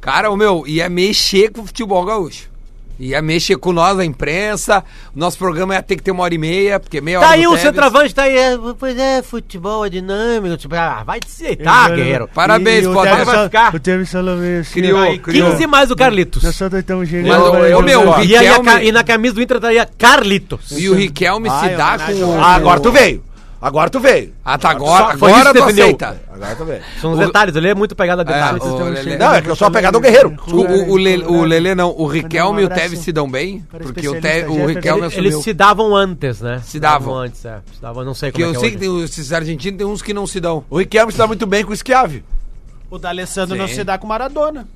[0.00, 2.50] Cara, o meu, ia mexer com o futebol gaúcho.
[2.98, 4.84] Ia mexer com nós, a imprensa.
[5.14, 7.34] O nosso programa ia ter que ter uma hora e meia, porque meia hora Tá
[7.34, 7.60] aí Tevez.
[7.60, 8.36] centroavante, tá aí.
[8.38, 10.56] é, Pois é, futebol é dinâmico.
[10.56, 12.28] Tipo, ah, vai te aceitar, guerreiro.
[12.32, 13.74] Parabéns, E o só- ficar.
[13.74, 14.72] O Tevez falou isso.
[14.72, 15.50] Criou, Aí, criou.
[15.50, 16.42] 15 mais o Carlitos.
[16.42, 17.42] Nós só tentamos Mas, genial.
[17.52, 19.88] ô, ô, meu, o E, aí a Riquelme- ca- e na camisa do Inter estaria
[19.98, 20.70] Carlitos.
[20.78, 22.40] E o Riquelme se é dá com.
[22.40, 23.22] Ah, agora tu veio.
[23.64, 24.30] Agora tu veio.
[24.44, 25.84] Ah, tá, agora, agora isso que tu defendeu.
[25.86, 26.20] aceita.
[26.30, 26.82] Agora tu veio.
[27.00, 28.62] São os O- detalhes, ele é muito pegado a É, detalhes.
[28.62, 30.36] o Lelê- Não, é que eu sou apegado ao guerreiro.
[30.48, 33.64] O, o, o, Lelê, o Lelê não, o Riquelme e o Tevez se dão bem,
[33.70, 34.66] porque o, Te, o.
[34.66, 35.30] Riquelme assumiu.
[35.30, 36.60] Eles se davam antes, né?
[36.62, 37.14] Se davam.
[37.16, 37.60] antes, é.
[37.74, 39.78] Se davam, não sei Porque como é eu que é sei que tem, esses argentinos
[39.78, 40.62] tem uns que não se dão.
[40.68, 42.22] O Riquelme se dá muito bem com o Schiavi.
[42.90, 44.68] O D'Alessandro não se dá com o Maradona.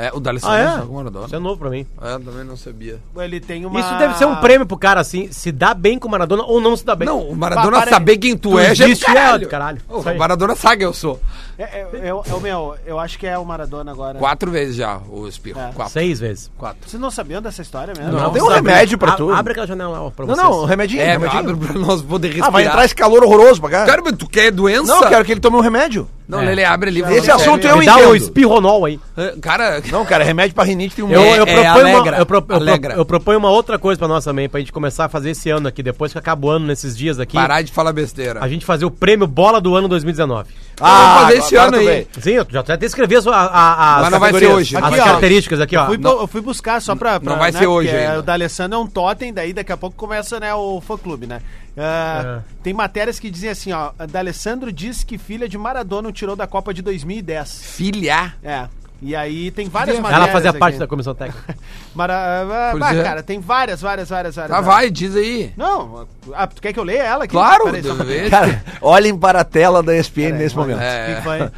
[0.00, 0.72] É, o D'Alessandro Ah, não é?
[0.74, 1.26] sabe como Maradona.
[1.26, 1.84] Isso é novo pra mim.
[2.00, 2.98] É, eu também não sabia.
[3.16, 3.80] Ele tem uma...
[3.80, 6.60] Isso deve ser um prêmio pro cara, assim, se dá bem com o Maradona ou
[6.60, 7.08] não se dá bem.
[7.08, 9.14] Não, o Maradona Pa- para saber quem tu, Tu é já é do existe, é
[9.14, 9.40] caralho.
[9.40, 9.80] do caralho.
[9.88, 10.16] Ô, Isso aí.
[10.16, 11.20] O Maradona sabe quem eu sou.
[11.58, 14.18] É, é, é, o- é o meu, eu acho que é o Maradona agora.
[14.20, 15.58] Quatro vezes já, o Espirro.
[15.60, 15.72] É.
[15.74, 15.92] Quatro.
[15.92, 16.48] Seis vezes.
[16.56, 16.88] Quatro.
[16.88, 18.12] Vocês não sabiam dessa história mesmo?
[18.12, 18.30] Não.
[18.30, 19.32] Tem um Abre- remédio pra a- tu.
[19.32, 20.48] Abre aquela janela lá pra Não, vocês.
[20.48, 21.02] não, um remedinho.
[21.02, 21.40] É, remedinho.
[21.40, 22.48] abre pra nós poder respirar.
[22.48, 23.84] Ah, vai entrar esse calor horroroso pra cá?
[23.84, 24.84] Cara, mas tu quer doença?
[24.94, 26.08] Não, eu quero que ele tome um remédio.
[26.28, 26.44] Não, É.
[26.44, 27.00] Lele, abre ali.
[27.00, 28.10] Esse vamos assunto eu Me dá entendo.
[28.10, 29.00] o espirronol aí.
[29.16, 31.10] É, Cara, Não, cara, remédio pra rinite tem um...
[31.12, 33.78] Eu, É- eu é proponho alegra, uma, eu, pro- eu pro- eu proponho uma outra
[33.78, 36.46] coisa pra nós também, pra gente começar a fazer esse ano aqui, depois que acaba
[36.46, 38.42] o ano, nesses dias aqui, parar de falar besteira.
[38.42, 40.48] a gente fazer o prêmio Bola do Ano 2019.
[40.78, 42.06] vamos fazer esse ano aí.
[42.20, 44.76] Sim, eu já até escrevi as, a, a, as Mas não vai ser hoje.
[44.76, 45.04] As Aqui, ó.
[45.04, 45.86] características aqui, ó.
[45.86, 46.20] Fui, Não.
[46.20, 47.18] eu fui buscar só pra.
[47.20, 48.18] pra Não vai né, ser hoje ainda.
[48.20, 51.40] O D'Alessandro é um totem, daí daqui a pouco começa né, o fã clube, né?
[51.76, 53.90] Ah, Tem matérias que dizem assim, ó.
[54.08, 57.62] D'Alessandro diz que filha de Maradona o tirou da Copa de 2010.
[57.62, 58.34] Filha.
[58.42, 58.66] É.
[59.00, 60.24] E aí tem várias Ela matérias.
[60.24, 60.58] Ela fazia aqui.
[60.58, 61.56] parte da comissão técnica.
[61.94, 62.14] Mara...
[62.14, 63.02] ah, ah, é.
[63.02, 64.56] cara, tem várias, várias, várias, várias.
[64.56, 65.52] Tá, vai, diz aí.
[65.56, 67.32] Não, ah, tu quer que eu leia ela aqui?
[67.32, 70.80] Claro, Peraí, Cara, olhem para a tela da ESPN nesse momento.
[70.80, 71.22] É.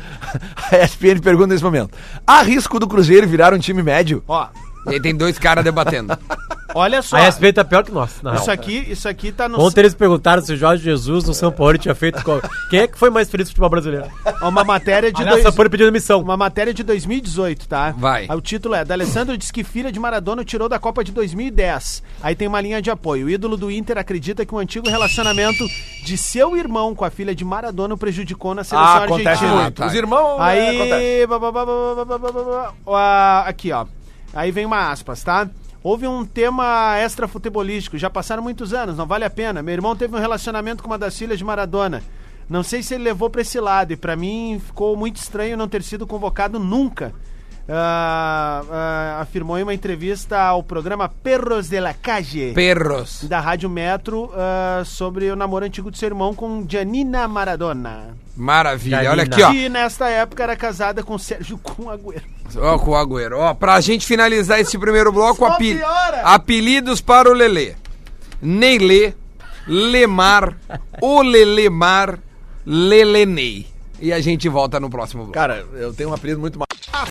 [0.71, 1.97] A ESPN pergunta nesse momento.
[2.27, 4.23] Há risco do Cruzeiro virar um time médio?
[4.29, 4.47] Ó,
[4.87, 6.17] E aí tem dois caras debatendo.
[6.75, 7.17] Olha só.
[7.17, 8.21] A respeito tá pior que nós.
[8.35, 9.61] Isso aqui, isso aqui tá no.
[9.61, 12.23] Ontem eles perguntaram se o Jorge Jesus no São Paulo tinha feito.
[12.23, 12.41] Qual...
[12.69, 14.07] Quem é que foi mais feliz do futebol brasileiro?
[14.43, 15.25] Uma matéria de.
[15.25, 15.43] Dois...
[15.43, 16.21] São Paulo pediu demissão.
[16.21, 17.95] Uma matéria de 2018, tá?
[17.97, 18.27] Vai.
[18.29, 22.03] O título é: D'Alessandro diz que filha de Maradona tirou da Copa de 2010.
[22.23, 23.27] Aí tem uma linha de apoio.
[23.27, 25.67] O ídolo do Inter acredita que o um antigo relacionamento
[26.05, 29.31] de seu irmão com a filha de Maradona o prejudicou na seleção ah, argentina.
[29.31, 29.85] Acontece muito.
[29.85, 30.41] Os irmãos.
[30.41, 31.27] Aí.
[33.47, 33.87] Aqui, ó.
[34.33, 35.49] Aí vem uma aspas, tá?
[35.83, 39.63] Houve um tema extra futebolístico, já passaram muitos anos, não vale a pena.
[39.63, 42.03] Meu irmão teve um relacionamento com uma das filhas de Maradona.
[42.49, 45.69] Não sei se ele levou pra esse lado, e pra mim ficou muito estranho não
[45.69, 47.15] ter sido convocado nunca.
[47.73, 53.25] Ah, afirmou em uma entrevista ao programa Perros de la Calle Perros.
[53.25, 58.17] da Rádio Metro ah, sobre o namoro antigo de seu irmão com Janina Maradona.
[58.37, 58.97] Maravilha.
[59.05, 59.11] Janina.
[59.13, 59.51] Olha aqui, ó.
[59.53, 62.25] Que nesta época era casada com Sérgio Cum Agüero.
[62.57, 63.39] Ó, com o Agüero.
[63.39, 66.23] Ó, pra gente finalizar esse primeiro bloco, Só api- piora.
[66.23, 67.75] apelidos para o Lelê.
[68.43, 69.13] Neilê,
[69.67, 70.57] Lemar,
[71.01, 72.19] Olelemar,
[72.67, 73.67] Lelenei.
[74.01, 75.35] E a gente volta no próximo bloco.
[75.35, 77.11] Cara, eu tenho um apelido muito mais.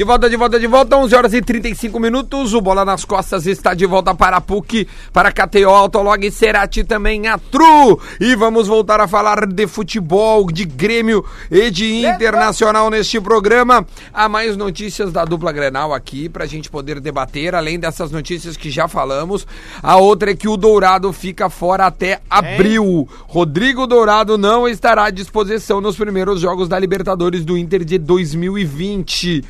[0.00, 2.54] De volta, de volta, de volta, 11 horas e 35 minutos.
[2.54, 6.82] O Bola nas Costas está de volta para a PUC, para KTO, Autolog e Cerati
[6.82, 8.00] também a Tru.
[8.18, 13.86] E vamos voltar a falar de futebol, de Grêmio e de Internacional neste programa.
[14.10, 18.56] Há mais notícias da dupla Grenal aqui para a gente poder debater, além dessas notícias
[18.56, 19.46] que já falamos.
[19.82, 23.06] A outra é que o Dourado fica fora até abril.
[23.28, 29.44] Rodrigo Dourado não estará à disposição nos primeiros jogos da Libertadores do Inter de 2020.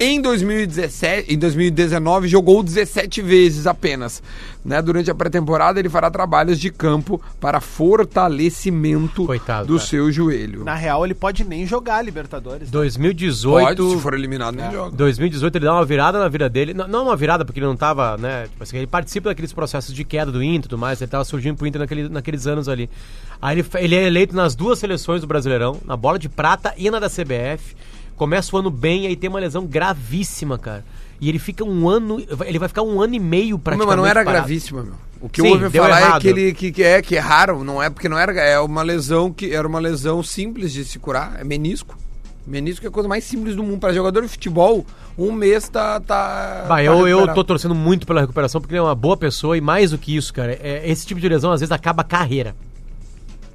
[0.00, 4.22] Em 2017, em 2019 jogou 17 vezes apenas.
[4.64, 4.80] Né?
[4.80, 9.88] Durante a pré-temporada ele fará trabalhos de campo para fortalecimento Coitado, do cara.
[9.88, 10.62] seu joelho.
[10.62, 12.70] Na real, ele pode nem jogar Libertadores.
[12.70, 13.76] 2018.
[13.76, 14.96] Pode, se for eliminado, nem joga.
[14.96, 16.72] 2018 ele dá uma virada na vida dele.
[16.72, 18.44] Não, não uma virada, porque ele não tava, né?
[18.44, 21.00] Tipo assim, ele participa daqueles processos de queda do Inter e tudo mais.
[21.00, 22.88] Ele tava surgindo pro Inter naquele, naqueles anos ali.
[23.42, 26.88] Aí ele, ele é eleito nas duas seleções do Brasileirão, na bola de prata e
[26.88, 27.74] na da CBF.
[28.18, 30.84] Começa o ano bem, aí tem uma lesão gravíssima, cara.
[31.20, 32.20] E ele fica um ano.
[32.44, 33.86] Ele vai ficar um ano e meio Meu, praticamente.
[33.88, 34.46] mas não era parado.
[34.46, 34.94] gravíssima, meu.
[35.20, 36.20] O que Sim, eu ouvi falar é errado.
[36.20, 38.82] que ele que, que é que é raro, não é porque não era, é uma
[38.82, 41.96] lesão que era uma lesão simples de se curar, é menisco.
[42.46, 44.86] Menisco é a coisa mais simples do mundo para jogador de futebol.
[45.18, 48.78] Um mês tá tá Bah, tá eu, eu tô torcendo muito pela recuperação, porque ele
[48.80, 50.58] é uma boa pessoa e mais do que isso, cara.
[50.62, 52.54] É, esse tipo de lesão às vezes acaba a carreira.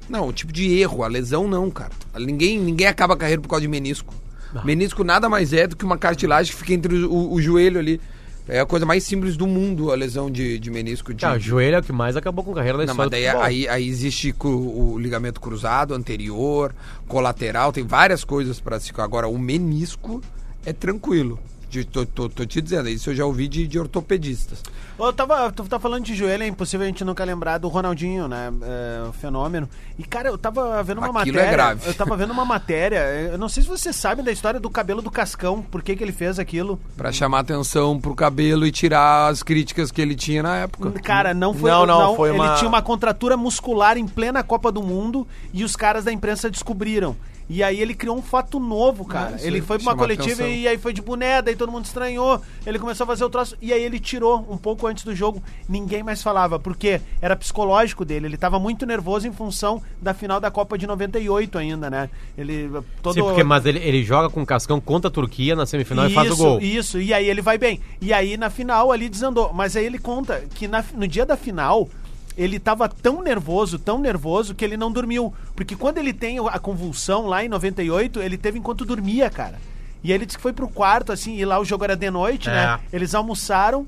[0.08, 1.90] Não, o tipo de erro, a lesão não, cara.
[2.18, 4.14] Ninguém, ninguém acaba a carreira por causa de menisco.
[4.62, 7.78] Menisco nada mais é do que uma cartilagem que fica entre o, o- o joelho
[7.80, 8.00] ali.
[8.46, 11.14] É a coisa mais simples do mundo, a lesão de, de menisco.
[11.14, 13.24] De, o joelho é o que mais acabou com a carreira da Não, mas daí
[13.46, 16.74] aí, aí existe cru- o ligamento cruzado, anterior,
[17.08, 18.92] colateral, tem várias coisas para se.
[18.98, 20.20] Agora, o menisco
[20.66, 21.38] é tranquilo.
[21.74, 24.62] De- tô, tô- tô te dizendo, isso eu já ouvi de, de ortopedistas.
[24.96, 28.28] Eu tava, tu tá falando de joelho, é impossível a gente nunca lembrar do Ronaldinho,
[28.28, 28.52] né?
[28.62, 29.68] É, o fenômeno.
[29.98, 31.40] E, cara, eu tava vendo uma Aquilo matéria.
[31.40, 31.86] é grave.
[31.88, 32.98] Eu tava vendo uma matéria.
[33.32, 36.04] Eu não sei se você sabe da história do cabelo do Cascão, por que, que
[36.04, 36.78] ele fez aquilo.
[36.96, 40.92] Pra chamar atenção pro cabelo e tirar as críticas que ele tinha na época.
[41.02, 41.70] Cara, não foi.
[41.72, 45.64] Não, não, foi ele uma- tinha uma contratura muscular em plena Copa do Mundo e
[45.64, 47.16] os caras da imprensa descobriram.
[47.48, 49.36] E aí ele criou um fato novo, cara.
[49.36, 50.48] isso ele foi pra uma coletiva atenção.
[50.48, 52.40] e aí foi de boné, daí todo mundo estranhou.
[52.66, 55.42] Ele começou a fazer o troço e aí ele tirou um pouco antes do jogo.
[55.68, 58.26] Ninguém mais falava, porque era psicológico dele.
[58.26, 62.08] Ele tava muito nervoso em função da final da Copa de 98 ainda, né?
[62.36, 62.70] Ele
[63.02, 66.06] todo Sim, porque, mas ele, ele joga com o Cascão contra a Turquia na semifinal
[66.08, 66.60] e faz o gol.
[66.60, 67.80] isso, e aí ele vai bem.
[68.00, 69.52] E aí na final ali desandou.
[69.52, 71.88] Mas aí ele conta que na- no dia da final
[72.36, 75.32] ele tava tão nervoso, tão nervoso, que ele não dormiu.
[75.54, 79.58] Porque quando ele tem a convulsão lá em 98, ele teve enquanto dormia, cara.
[80.02, 82.48] E ele disse que foi pro quarto, assim, e lá o jogo era de noite,
[82.50, 82.52] É.
[82.52, 82.80] né?
[82.92, 83.86] Eles almoçaram,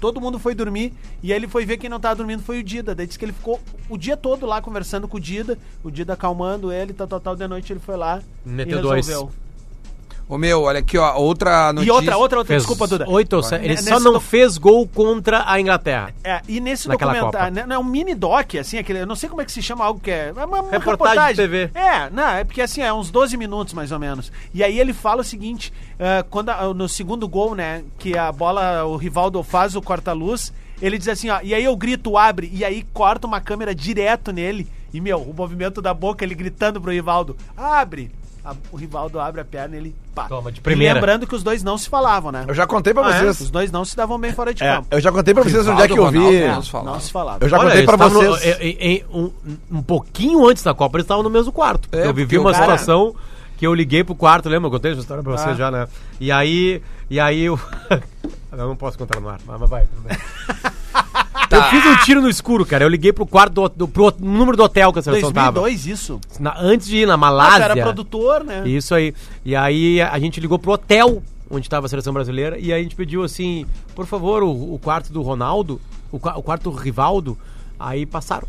[0.00, 2.62] todo mundo foi dormir, e aí ele foi ver quem não tava dormindo foi o
[2.62, 2.94] Dida.
[2.94, 6.14] Daí disse que ele ficou o dia todo lá conversando com o Dida, o Dida
[6.14, 9.06] acalmando ele, tal, tal, tal, de noite ele foi lá Meteu e dois.
[10.26, 11.92] Ô meu, olha aqui, ó, outra E notícia.
[11.94, 13.04] outra, outra, outra, Fez desculpa, Duda.
[13.08, 13.62] Oito ou sete.
[13.64, 16.14] Ele Nesse só não doc- fez gol contra a Inglaterra.
[16.24, 17.60] É, e nesse Naquela documentário, Copa.
[17.60, 19.60] né, não é um mini doc, assim, aquele, eu não sei como é que se
[19.62, 21.70] chama algo que é, é uma, uma Reportagem de TV.
[21.74, 24.32] É, não, é porque assim, é uns 12 minutos mais ou menos.
[24.54, 28.32] E aí ele fala o seguinte, ah, quando a- no segundo gol, né, que a
[28.32, 32.50] bola, o Rivaldo faz o corta-luz, ele diz assim, ó, e aí eu grito, abre,
[32.50, 36.80] e aí corta uma câmera direto nele, e meu, o movimento da boca, ele gritando
[36.80, 38.10] pro Rivaldo, abre.
[38.44, 40.24] A- o Rivaldo abre a perna e ele pá.
[40.28, 40.94] Toma, de E primeira.
[40.94, 42.44] lembrando que os dois não se falavam, né?
[42.46, 43.20] Eu já contei pra Ah, é?
[43.20, 43.40] vocês.
[43.40, 44.88] Os dois não se davam bem fora de É, campo.
[44.90, 46.18] eu já contei pra vocês onde é que eu vi.
[46.18, 46.90] Ronaldo, É, não se falava.
[46.92, 47.38] não se falavam.
[47.40, 48.28] Eu já Olha, contei pra vocês.
[48.58, 49.30] no- em- em- um,
[49.78, 51.88] um pouquinho antes da Copa, eles estavam no mesmo quarto.
[51.90, 53.14] É, eu vivi uma cara- situação
[53.56, 54.66] que eu liguei pro quarto, lembra?
[54.66, 55.54] Eu contei essa história pra vocês Ah.
[55.54, 55.88] já, né?
[56.20, 57.58] E aí, e aí eu...
[58.52, 60.18] eu não posso contar no ar, mas mas vai, tudo bem.
[61.56, 62.84] Eu fiz um tiro no escuro, cara.
[62.84, 65.60] Eu liguei pro quarto do, do pro número do hotel que a seleção tava.
[65.60, 66.20] 2002 isso.
[66.38, 67.58] Na- antes de ir na Ah, Malásia.
[67.58, 68.62] tu era produtor, né?
[68.66, 69.14] Isso aí.
[69.44, 72.82] E aí a gente ligou pro hotel onde estava a seleção brasileira e aí a
[72.82, 77.36] gente pediu assim, por favor, o, o quarto do Ronaldo, o, o quarto do Rivaldo,
[77.78, 78.48] aí passaram.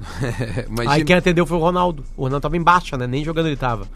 [0.88, 2.02] Aí quem atendeu foi o Ronaldo.
[2.16, 3.06] O Ronaldo tava em baixa, né?
[3.06, 3.86] Nem jogando ele tava.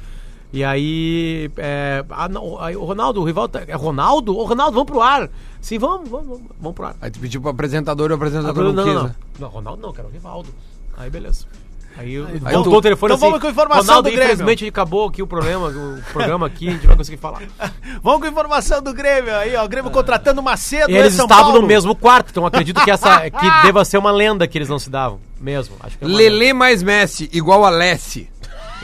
[0.54, 4.36] E aí, é, ah, não, aí o Ronaldo, o Rivaldo, é Ronaldo?
[4.38, 5.28] Ô Ronaldo, vamos pro ar.
[5.60, 6.94] Sim, vamos, vamos, vamos, vamos pro ar.
[7.02, 8.94] Aí tu pediu pro apresentador e o apresentador não, não, não, quis.
[8.94, 9.14] não, né?
[9.40, 9.48] não.
[9.48, 10.48] Ronaldo não, cara, o Rivaldo.
[10.96, 11.44] Aí beleza.
[11.96, 14.32] Aí, eu Aí voltou tu- o telefone Então vamos com a informação Ronaldo, do Grêmio."
[14.32, 17.42] infelizmente acabou aqui o programa, o programa aqui, a gente vai conseguir falar.
[18.02, 19.64] Vamos com a informação do Grêmio aí, ó.
[19.64, 21.62] O Grêmio contratando Macedo, E eles São estavam Paulo.
[21.62, 24.78] no mesmo quarto, então acredito que essa que deva ser uma lenda que eles não
[24.78, 25.20] se davam.
[25.40, 25.76] Mesmo.
[25.80, 26.08] Acho que é.
[26.08, 28.28] Lelê mais Messi, igual a Lessi.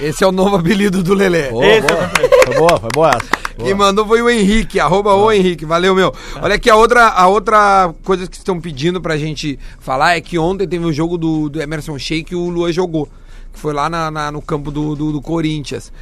[0.01, 1.49] Esse é o novo apelido do Lelê.
[1.51, 2.09] Boa, boa.
[2.47, 3.41] Foi boa, foi boa essa.
[3.63, 6.15] Quem mandou foi o Henrique, arroba o Henrique, valeu meu.
[6.41, 10.39] Olha aqui, a outra, a outra coisa que estão pedindo pra gente falar é que
[10.39, 13.07] ontem teve o jogo do, do Emerson Sheik e o Luan jogou.
[13.53, 15.93] Que foi lá na, na- no campo do, do, do Corinthians.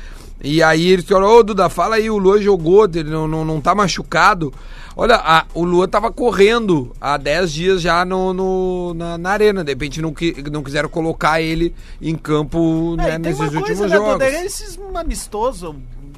[0.43, 3.61] E aí eles falaram, ô Duda, fala aí, o Luan jogou, ele não, não, não
[3.61, 4.53] tá machucado.
[4.97, 9.63] Olha, a- o Luan tava correndo há 10 dias já no, no- na, na arena.
[9.65, 13.87] De repente não, qui- não quiseram colocar ele em campo É, né, nesses últimos coisa,
[13.89, 14.13] né, jogos.
[14.13, 14.29] Duda?
[14.45, 15.75] Esses amistosos.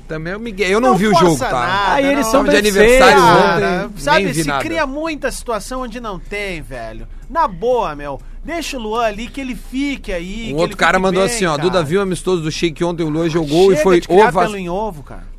[0.09, 0.69] Também é o Miguel.
[0.71, 1.51] Eu não, Não vi o jogo, tá?
[1.53, 2.33] nada, Aí eles não.
[2.33, 3.79] são de aniversário ontem.
[3.95, 4.65] Nem sabe, se nada.
[4.65, 7.07] cria muita situação onde não tem, velho.
[7.29, 8.21] Na boa, meu.
[8.45, 10.53] Deixa o Luan ali, que ele fique aí.
[10.55, 11.63] Um outro cara mandou bem, assim, ó, cara.
[11.63, 14.53] Duda viu o amistoso do Sheik ontem, o Luan jogou Chega e foi ovacionado.
[14.53, 15.31] pelo em ovo, cara.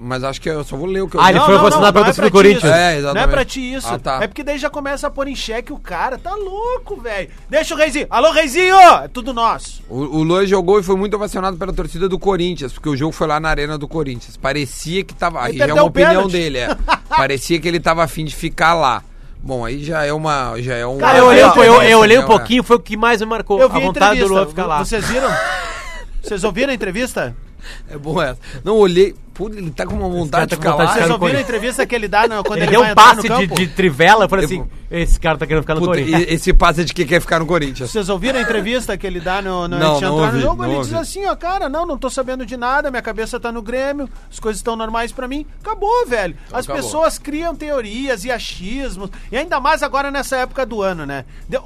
[0.00, 2.04] Mas acho que eu só vou ler o que eu Ah, ele foi vacinado pela
[2.04, 2.64] é torcida do Corinthians.
[2.64, 3.30] É, Não é exatamente.
[3.30, 3.88] pra ti isso.
[3.88, 4.22] Ah, tá.
[4.22, 6.16] É porque daí já começa a pôr em xeque o cara.
[6.16, 7.28] Tá louco, velho.
[7.50, 8.06] Deixa o Reizinho.
[8.08, 8.76] Alô, Reizinho!
[8.76, 9.82] É tudo nosso.
[9.88, 13.10] O, o Luan jogou e foi muito ovacionado pela torcida do Corinthians, porque o jogo
[13.10, 14.36] foi lá na arena do Corinthians.
[14.36, 15.42] Parecia que tava.
[15.42, 16.32] Aí já é uma opinião pênalti.
[16.32, 16.76] dele, é.
[17.10, 19.02] Parecia que ele tava afim de ficar lá.
[19.42, 20.54] Bom, aí já é uma.
[20.60, 20.98] Já é um.
[20.98, 22.26] Cara, eu olhei, um po- eu, eu olhei um É.
[22.26, 23.60] pouquinho, foi o que mais me marcou.
[23.60, 24.28] Eu vi a a vontade do.
[24.28, 24.78] Luan ficar lá.
[24.84, 25.30] Vocês viram?
[26.22, 27.34] Vocês ouviram a entrevista?
[27.90, 28.38] É bom essa.
[28.64, 29.14] Não olhei.
[29.34, 31.94] Pô, ele tá com uma vontade de tá de Vocês no ouviram a entrevista que
[31.94, 34.44] ele dá no- quando Ele, ele, deu vai um passe de, de trivela, eu falei
[34.44, 36.22] Eu- assim, esse cara tá querendo ficar no Puta, Corinthians.
[36.22, 37.88] e- esse passe é de que quer ficar no Corinthians.
[37.88, 40.36] Vocês ouviram a entrevista que ele dá no, no Não, antes de não entrar ouvi,
[40.38, 40.62] no jogo?
[40.64, 41.00] não Ele diz ouvi.
[41.00, 44.40] assim, ó, cara, não, não tô sabendo de nada, minha cabeça tá no Grêmio, as
[44.40, 45.46] coisas estão normais pra mim.
[45.60, 46.34] Acabou, velho.
[46.52, 46.82] As acabou.
[46.82, 51.24] pessoas criam teorias e achismos, e ainda mais agora nessa época do ano, né?
[51.48, 51.62] Deu...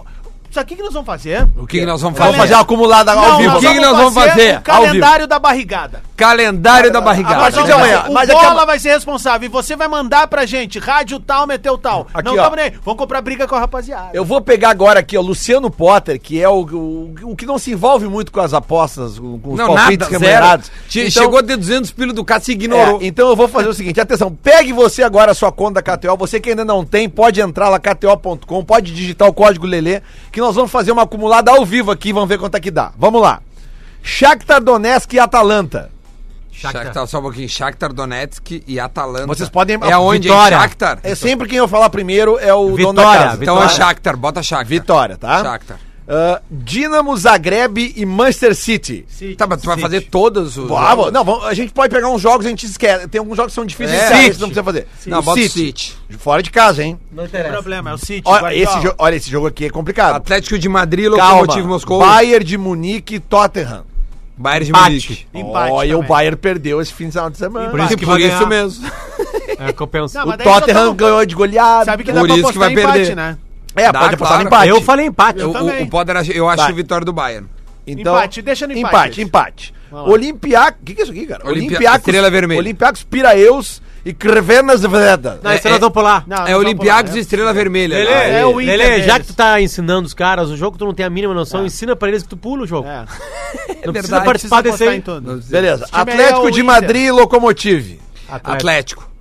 [0.53, 1.49] Sabe o que, que nós vamos fazer?
[1.57, 2.43] O que, que nós vamos Vamos fazer?
[2.43, 3.57] fazer uma acumulada ao Não, vivo.
[3.57, 4.59] O que que nós vamos fazer?
[4.59, 6.03] O calendário da barrigada.
[6.15, 7.37] Calendário da A barrigada.
[7.41, 10.27] partir Mas de amanhã, amanhã, o mas Bola vai ser responsável e você vai mandar
[10.29, 12.07] pra gente, rádio tal, meteu tal.
[12.13, 12.43] Aqui, não ó.
[12.45, 12.73] tamo nem aí.
[12.85, 14.11] Vamos comprar briga com a rapaziada.
[14.13, 17.59] Eu vou pegar agora aqui, ó, Luciano Potter, que é o, o, o que não
[17.59, 20.05] se envolve muito com as apostas, com, os Não, zero.
[20.11, 20.71] remunerados.
[20.95, 23.01] Então- Chegou a ter 200 pilos do cara, se ignorou.
[23.01, 25.97] É, então eu vou fazer o seguinte, atenção, pegue você agora a sua conta da
[25.97, 30.03] KTO, você que ainda não tem, pode entrar lá kto.com, pode digitar o código Lelê,
[30.31, 32.93] que nós vamos fazer uma acumulada ao vivo aqui, vamos ver quanto é que dá.
[32.99, 33.41] Vamos lá.
[34.03, 35.91] Shakhtar Donetsk e Atalanta.
[36.51, 37.49] Shakhtar, só um pouquinho.
[37.49, 39.27] Shakhtar Donetsk e Atalanta.
[39.27, 40.29] Vocês podem- É aonde?
[40.29, 40.57] Vitória.
[40.57, 40.99] Em Shakhtar?
[41.03, 43.43] É sempre quem eu falar primeiro é o dono da Vitória, casa.
[43.43, 43.73] Então Vitória.
[43.73, 44.67] é Shakhtar, bota Shakhtar.
[44.69, 45.43] Vitória, tá?
[45.43, 45.79] Shakhtar.
[46.15, 49.07] Ah, Dinamo Zagreb e Manchester City.
[49.39, 50.71] Tá, mas tu vai fazer todos os...
[50.71, 53.09] Ah, vou- não, vamos- a gente pode pegar uns jogos, a gente esquece.
[53.09, 54.09] Tem alguns jogos que são difíceis É.
[54.09, 54.33] City.
[54.41, 54.87] não precisa fazer.
[55.07, 55.95] Não, O bota o City.
[56.19, 56.99] Fora de casa, hein?
[57.11, 57.53] Não O interessa.
[57.53, 60.17] problema é o City, Olha esse, jo- olha, esse jogo aqui é complicado.
[60.17, 61.33] Atlético de Madrid, Calma.
[61.41, 61.99] Lokomotiv Moscou.
[62.01, 63.85] Bayern de Munique e Tottenham.
[64.37, 64.73] Bayern de.
[64.73, 65.27] Munique.
[65.33, 66.03] Empate Olha, o.
[66.03, 67.71] Bayern perdeu esse fim de semana.
[67.71, 68.85] Por isso Por isso mesmo.
[69.59, 70.27] É o.
[70.27, 71.85] Não, Tottenham ganhou de goleada.
[71.85, 73.17] Sabe que dá Por pra isso que vai empate, perder.
[73.17, 73.39] né?
[73.75, 74.43] É, Dá, pode apostar claro.
[74.45, 74.69] no empate.
[74.69, 75.41] eu falei empate.
[75.41, 75.83] Eu, o, também.
[75.85, 76.73] o Poder, ach- eu acho Vai.
[76.73, 77.47] vitória do Bayern.
[77.87, 79.75] Então, Empate, deixa no empate Empate, empate.
[79.91, 80.81] Olympiacos...
[80.81, 81.43] O que, que é isso aqui, cara?
[81.47, 81.99] Olimpia- Olympiacos...
[81.99, 82.59] Estrela Vermelha.
[82.61, 85.41] Olympiacos Piraeus e Crevenas Vreda.
[85.43, 86.25] Não, isso É- nós vamos pular.
[86.27, 87.97] Não, é Olympiacos e Estrela Vermelha.
[87.99, 88.41] Lelê, né?
[88.41, 90.95] é o Inter Lelê, já que tu tá ensinando os caras o jogo, tu não
[90.95, 92.87] tem a mínima noção, ensina pra eles que tu pula o jogo.
[92.89, 92.99] É.
[93.01, 93.07] não
[93.93, 95.41] precisa verdade, participar Precisa desse aí.
[95.51, 95.85] Beleza.
[95.85, 96.63] é Atlético o de.
[96.63, 98.01] Madrid e Locomotive.
[98.29, 99.12] Atlético.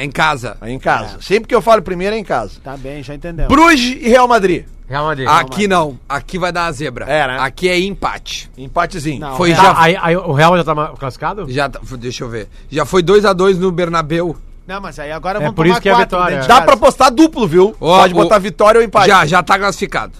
[0.00, 0.56] É em casa.
[0.62, 1.18] Aí em casa.
[1.20, 2.52] Sempre que eu falo primeiro é em casa.
[2.64, 3.54] Tá bem, já entendemos.
[3.54, 4.64] Bruges e Real Madrid.
[4.88, 5.28] Real Madrid.
[5.28, 5.98] Aqui não.
[6.08, 7.04] Aqui vai dar a zebra.
[7.04, 7.36] É, né?
[7.38, 8.50] Aqui é empate.
[8.56, 9.20] Empatezinho.
[9.20, 9.36] Não.
[9.36, 9.54] Foi é.
[9.54, 9.74] já.
[9.74, 11.46] Tá, aí, aí o Real já tá classificado?
[11.52, 12.48] Já, tá- deixa eu ver.
[12.70, 14.34] Já foi 2x2 no Bernabeu.
[14.66, 16.62] Não, mas aí agora É vamos por isso que é a vitória, dentro de Dá
[16.62, 17.76] pra postar duplo, viu?
[17.80, 19.08] Ó, Pode o- botar vitória ou empate.
[19.08, 20.12] Já, já tá classificado.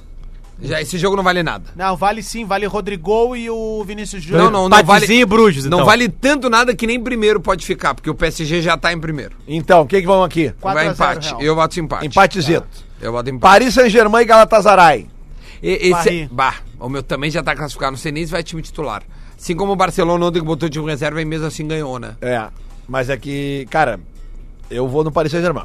[0.63, 1.65] Já, esse jogo não vale nada.
[1.75, 4.45] Não, vale sim, vale Rodrigo e o Vinícius Júnior.
[4.45, 5.07] Não, não, não vale.
[5.13, 5.87] E Bruges, Não então.
[5.87, 9.37] vale tanto nada que nem primeiro pode ficar, porque o PSG já tá em primeiro.
[9.49, 10.53] Então, o que que vamos aqui?
[10.61, 11.29] 4 vai a 0 empate.
[11.29, 11.43] Real.
[11.43, 12.07] Eu voto empate.
[12.07, 12.67] Empatezito.
[13.01, 13.41] Eu voto empate.
[13.41, 15.07] Paris Saint-Germain e Galatasaray.
[15.63, 16.29] E- esse, Barri.
[16.31, 17.93] bah, o meu também já tá classificado.
[17.93, 19.03] Não sei nem se vai time titular.
[19.39, 22.17] Assim como o Barcelona ontem que botou time reserva e mesmo assim ganhou, né?
[22.21, 22.47] É,
[22.87, 23.99] mas é que, cara,
[24.71, 25.65] eu vou no Paris Saint-Germain.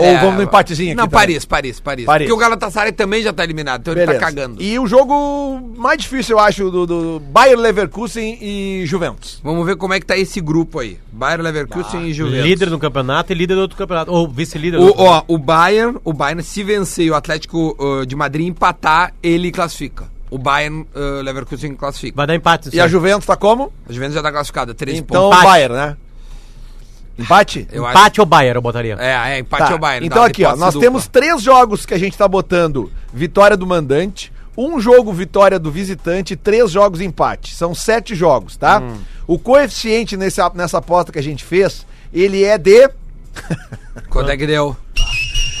[0.00, 0.96] Ou É, vamos no empatezinho aqui.
[0.96, 1.20] Não, também.
[1.20, 2.26] Paris, Paris, Paris, Paris.
[2.26, 4.12] Porque o Galatasaray também já tá eliminado, então Beleza.
[4.12, 4.62] ele tá cagando.
[4.62, 9.40] E o jogo mais difícil, eu acho, do, do Bayern Leverkusen e Juventus.
[9.42, 10.98] Vamos ver como é que tá esse grupo aí.
[11.12, 12.44] Bayern Leverkusen e Juventus.
[12.44, 14.10] Líder do campeonato e líder do outro campeonato.
[14.12, 18.06] Ou vice-líder do O, ó, o Bayern, o Bayern se vencer e o Atlético uh,
[18.06, 20.04] de Madrid empatar, ele classifica.
[20.30, 22.16] O Bayern uh, Leverkusen classifica.
[22.16, 22.70] Vai dar empate.
[22.72, 23.72] E a Juventus tá como?
[23.88, 25.38] A Juventus já tá classificada, três Então o pontos.
[25.38, 25.52] Empate.
[25.52, 25.96] Bayern, né?
[27.22, 27.66] Empate?
[27.72, 27.96] Eu acho.
[27.98, 28.96] Empate ou Bayern, eu botaria.
[28.98, 29.72] É, é, empate Tá.
[29.72, 30.06] é o Bayern.
[30.06, 30.88] Então aqui, ó, nós dupla.
[30.88, 35.70] temos três jogos que a gente tá botando vitória do mandante, um jogo vitória do
[35.70, 37.54] visitante e três jogos empate.
[37.54, 38.80] São sete jogos, tá?
[38.80, 38.98] Hum.
[39.26, 42.90] O coeficiente nesse, nessa aposta que a gente fez, ele é de
[44.08, 44.76] Quanto é que deu?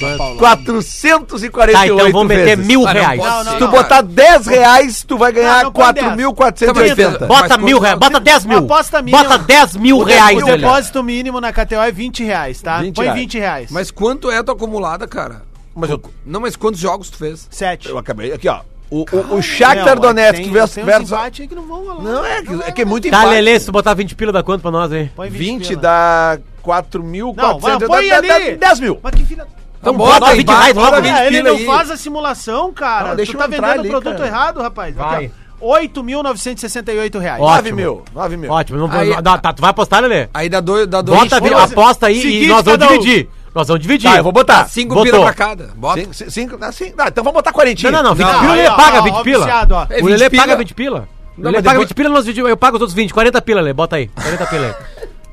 [0.00, 2.66] 448 Tá, então vamos meter vezes.
[2.66, 3.20] mil Ah, não reais.
[3.20, 3.70] Não, não, Se tu não.
[3.70, 7.26] botar 10 reais, tu vai ganhar Não, não põe 4.480.
[7.26, 7.98] Bota Mas mil quanto- reais.
[7.98, 8.58] Bota 10 mil.
[8.58, 9.22] Aposta mínima.
[9.24, 12.80] Bota 10 mil reais, O depósito mínimo na KTO é 20 reais, tá?
[12.80, 13.20] 20 Põe reais.
[13.20, 13.70] 20 reais.
[13.70, 15.42] Mas quanto é a tua acumulada, cara?
[15.74, 17.46] Mas eu, Não, mas quantos jogos tu fez?
[17.50, 17.88] 7.
[17.88, 18.32] eu acabei.
[18.32, 18.60] Aqui, ó.
[18.90, 20.74] O, o, o Shakhtar Donetsk versus...
[20.74, 22.02] Tem uns versus empates aí que não vão rolar.
[22.02, 23.34] não, é que, é que é muito Tá, empate.
[23.34, 25.08] Lelê, se tu botar 20 pila, dá quanto pra nós aí?
[25.14, 25.80] Põe 20 pila.
[25.80, 27.60] dá Não, 4.400.
[27.60, 28.56] vai, põe dá- ali.
[28.56, 28.98] dá 10 mil.
[29.00, 29.46] Mas que filha...
[29.80, 31.64] Então bota aí, 20 bota, reais, bota bota 20 Ah, ele não aí.
[31.66, 33.08] faz a simulação, cara.
[33.08, 34.26] Não, deixa tu tá vendendo o produto cara.
[34.26, 34.94] errado, rapaz.
[34.94, 35.24] Vai.
[35.26, 35.76] Aqui, ó.
[35.76, 37.40] 8.968 reais.
[37.40, 37.46] Ó.
[37.46, 37.76] 9 Ótimo.
[37.76, 38.04] mil.
[38.14, 38.50] 9 mil.
[38.50, 38.78] Ótimo.
[38.78, 40.28] Não, Aí- não- tá, tu vai apostar, Lelê?
[40.34, 40.86] Aí dá dois.
[40.86, 42.98] Dá dois Bota, fazer- aposta aí Seguinte, e nós vamos cada um.
[42.98, 43.28] dividir.
[43.54, 44.10] Nós vamos dividir.
[44.10, 44.68] Tá, eu vou botar.
[44.68, 45.04] cinco Botou.
[45.12, 45.70] pila pra cada.
[45.74, 46.00] Bota.
[46.00, 47.90] Cinco, cinco, cinco, ah, cinco, ah, então vamos botar 40.
[47.90, 48.14] Não, não, não.
[48.14, 49.44] 20 Não, pila o Lelê paga ó, 20 ó, pila.
[49.44, 49.86] viciado, ó.
[49.90, 50.42] É O Lelê 20 pila?
[50.42, 50.98] paga 20 pila.
[50.98, 51.06] O Não,
[51.50, 52.50] Lelê mas paga depois- 20 pila, nós dividimos.
[52.50, 53.12] Eu pago os outros 20.
[53.12, 53.72] 40 pila, Lelê.
[53.72, 54.06] Bota aí.
[54.08, 54.74] 40 pila aí.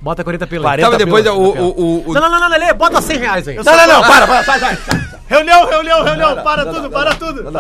[0.02, 0.80] Bota 40 pila aí.
[0.80, 2.74] Quarenta Tá, mas depois pila, o, o, o, o- Não, não, não, não, Lelê.
[2.74, 3.56] Bota 100 reais aí.
[3.56, 4.78] Não, não, não, para, para, sai, sai.
[5.28, 6.44] Reunião, reunião, reunião.
[6.44, 7.52] Para tudo, para tudo.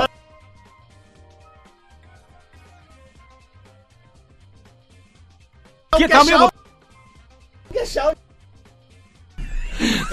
[5.95, 6.51] Que, calma aí, vou-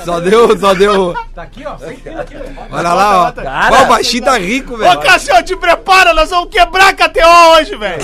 [0.04, 1.14] Só deu, só deu.
[1.34, 1.76] Tá aqui, ó.
[1.78, 2.54] 100 pila aqui, Lelê.
[2.70, 3.32] Olha lá, ó.
[3.32, 3.74] Cara.
[3.74, 5.00] Ó, o baixinho tá rico, Ô, velho.
[5.00, 8.02] Cassião, te prepara, nós vamos quebrar a KTO hoje, velho.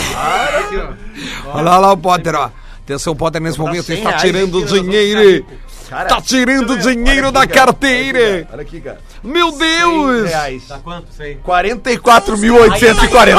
[1.46, 2.50] Olha lá o Potter, ó.
[2.84, 5.46] Atenção, Potter, nesse momento 100 está tirando aqui, dinheiro.
[5.88, 8.46] Cara, Tá tirando dinheiro da carteira.
[8.52, 8.98] Olha aqui, cara.
[9.22, 10.28] Meu Deus.
[10.28, 10.62] reais.
[10.68, 11.36] Tá quanto isso aí?
[11.44, 13.36] 44.840.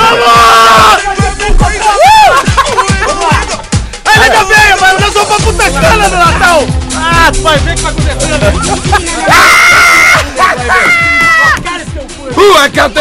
[4.06, 6.60] Aí, nega veio, mas nós vamos pra puta cana no Natal.
[6.96, 9.32] Ah, tu vai ver o que vai acontecer.
[12.34, 13.00] O EKTO!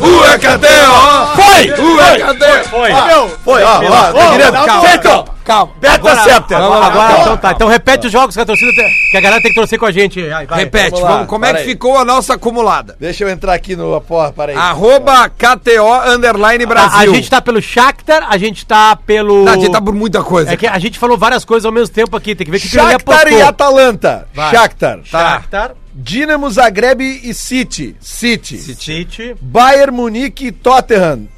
[0.00, 0.92] O EKTO!
[1.36, 1.70] Foi!
[1.70, 2.68] O EKTO!
[2.70, 2.92] Foi.
[2.92, 4.52] Meu, Foi, ó, ó, Ô, tá direto.
[4.52, 5.31] dá um- Feito!
[5.44, 5.72] Calma.
[5.80, 6.56] Beta Scepter.
[6.58, 7.52] Agora, então tá.
[7.52, 9.86] Então repete os jogos que a torcida tem, que a galera tem que torcer com
[9.86, 10.22] a gente.
[10.22, 10.58] Vai, vai.
[10.60, 11.64] Repete, vamos vamos, como é que aí.
[11.64, 12.96] ficou a nossa acumulada?
[12.98, 14.00] Deixa eu entrar aqui no...
[14.00, 14.58] Porra, para aí.
[14.58, 17.12] Arroba KTO Underline A, Brasil.
[17.12, 19.44] a gente tá pelo Shakhtar, a gente tá pelo.
[19.44, 20.52] Não, a gente tá por muita coisa.
[20.52, 22.68] É que a gente falou várias coisas ao mesmo tempo aqui, tem que ver que
[22.68, 23.38] que Shakhtar apostou.
[23.38, 24.28] e Atalanta.
[24.34, 24.50] Vai.
[24.50, 25.00] Shakhtar.
[25.04, 27.94] Shakhtar, Dinamo Zagreb e City.
[28.00, 28.58] City.
[28.58, 29.36] City.
[29.40, 31.28] Bayern Munique e Tottenham.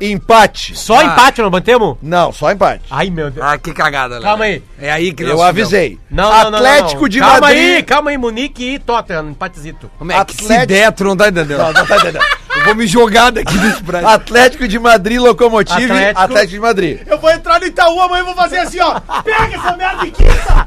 [0.00, 0.76] Empate.
[0.78, 1.04] Só Ah.
[1.04, 1.96] empate, não mantemos?
[2.02, 2.82] Não, só empate.
[2.90, 3.44] Ai, meu Deus.
[3.46, 4.22] Ah, que cagada, Léo.
[4.22, 4.62] Calma aí.
[4.80, 5.48] É aí que nós Eu fizemos.
[5.60, 5.98] avisei.
[6.10, 7.76] Não, não, não, Atlético não, de calma Madrid.
[7.76, 9.90] aí, calma aí, Munique e Tottenham, empatezito.
[9.98, 11.58] Como é que se Atlético- der, tu não tá entendendo.
[11.58, 12.24] Não, não tá entendendo.
[12.56, 14.08] Eu vou me jogar daqui desse prédio.
[14.08, 16.20] Atlético de Madrid, Locomotive, Atlético.
[16.20, 17.00] Atlético, de Madrid.
[17.06, 18.98] eu vou entrar no Itaú amanhã e vou fazer assim, ó.
[19.22, 20.66] Pega essa merda de quinta.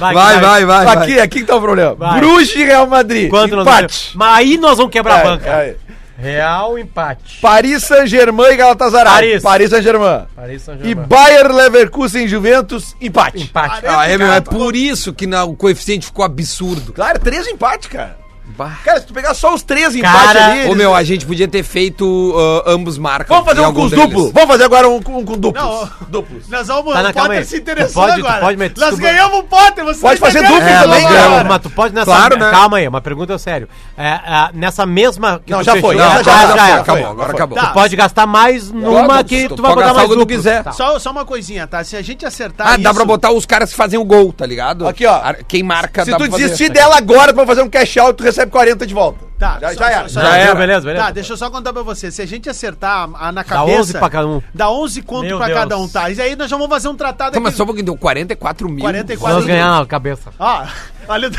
[0.00, 0.86] Vai, vai, vai.
[0.96, 1.94] aqui, aqui que tá o problema.
[1.94, 2.18] Vai.
[2.20, 3.30] Bruges e Real Madrid.
[3.30, 4.10] Quanto nós empate.
[4.14, 5.48] Mas aí nós vamos quebrar a É, banca.
[5.48, 5.76] é.
[6.16, 7.40] Real empate.
[7.40, 9.40] Paris Saint-Germain e Galatasaray.
[9.40, 9.70] Paris.
[9.70, 10.26] Saint-Germain.
[10.34, 11.06] Paris E Saint-Germain.
[11.06, 13.42] Bayer Leverkusen e Juventus, empate.
[13.42, 13.86] Empate.
[13.86, 16.92] Ah, é, meu, é por isso que na- o coeficiente ficou absurdo.
[16.92, 18.23] Claro, três empates, cara.
[18.46, 18.72] Bah.
[18.84, 20.60] Cara, se tu pegar só os três Cara, empates ali.
[20.60, 22.34] Ô eles- meu, a gente podia ter feito
[22.66, 23.28] ah, ambos marcas.
[23.28, 24.30] Vamos fazer um com os duplos.
[24.32, 25.64] Vamos fazer agora um, com- um com duplos.
[25.64, 26.48] Não, Duplos.
[26.48, 26.92] Nós vamos.
[26.92, 28.40] Tá, não, o Potter se interessou pode- agora.
[28.40, 29.84] pode meter- Nós tu- ganhamos o Potter.
[29.84, 31.42] Você Pode tá fazer entendendo duplo que também, cara.
[31.42, 32.04] Não, mas tu pode nessa.
[32.04, 32.50] Claro, né?
[32.50, 33.68] Calma aí, uma pergunta sério.
[33.96, 35.40] É, é, nessa mesma.
[35.44, 36.76] que Não, tu já foi, fechou- já- já- já já.
[36.80, 37.58] Acabou, já agora acabou.
[37.58, 37.66] Tá.
[37.66, 40.36] Tu pode gastar mais numa Pode, que tu vai botar mais o que tu duplo.
[40.36, 40.62] quiser.
[40.62, 40.72] Tá.
[40.72, 41.82] Só, uma coisinha, tá?
[41.82, 44.44] Se a gente acertar Ah, dá pra botar os caras que fazem o gol, tá
[44.44, 44.86] ligado?
[44.86, 45.20] Aqui, ó.
[45.48, 48.22] Quem marca Se tu pra desistir dela agora, tu vai fazer um cash out, tu
[48.34, 49.24] recebe 40 de volta.
[49.38, 50.08] Tá, já, só- já era.
[50.08, 50.54] só- Já só- era.
[50.54, 51.04] Beleza, beleza.
[51.04, 52.10] Tá, deixa eu só contar pra você.
[52.10, 53.80] Se a gente acertar a, na Dá cabeça.
[53.80, 54.42] 11 pra cada um.
[54.54, 55.58] Dá 11 conto Meu pra Deus.
[55.58, 56.10] cada um, tá?
[56.10, 57.56] E aí nós já vamos fazer um tratado Tá, mas aqui.
[57.58, 58.80] só um pouquinho, deu 44 mil.
[58.80, 60.30] 44 Nós ganhar na cabeça.
[60.38, 60.64] Ó,
[61.08, 61.30] olha.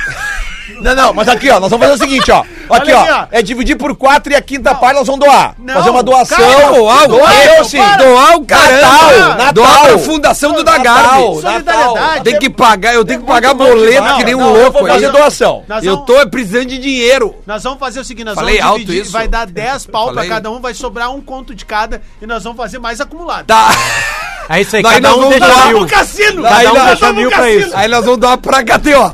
[0.82, 2.44] Não, não, mas aqui, ó, nós vamos fazer o seguinte, ó.
[2.72, 5.54] Aqui, ó, é dividir por quatro e a quinta parte nós vamos doar.
[5.60, 6.38] Não, fazer uma doação.
[6.38, 7.50] cara, Doar o doar, quê?
[7.60, 7.78] eu sim.
[7.78, 9.36] Doar o caramba!
[9.36, 10.00] Natal, Doar pra Natal.
[10.00, 11.42] fundação do Dagarbi.
[11.42, 12.24] Solidariedade.
[12.24, 14.62] Tem que pagar, eu tenho que pagar muito bom boleto que nem um Não, eu
[14.64, 15.64] louco fazer doação.
[15.84, 17.36] Eu tô precisando de dinheiro.
[17.46, 19.12] Nós vamos fazer o seguinte, nós Falei vamos alto dividir, isso?
[19.12, 20.30] vai dar 10 pau pra Falei.
[20.30, 23.46] cada um, vai sobrar um conto de cada e nós vamos fazer mais acumulado.
[23.46, 23.70] Tá.
[24.48, 25.74] É isso aí, Daí cada nós um vamos deixa mil.
[25.74, 26.42] Vamos cassino!
[26.44, 27.72] Daí Cada um nós deixa mil pra isso.
[27.74, 29.14] Aí nós vamos dar pra KTO.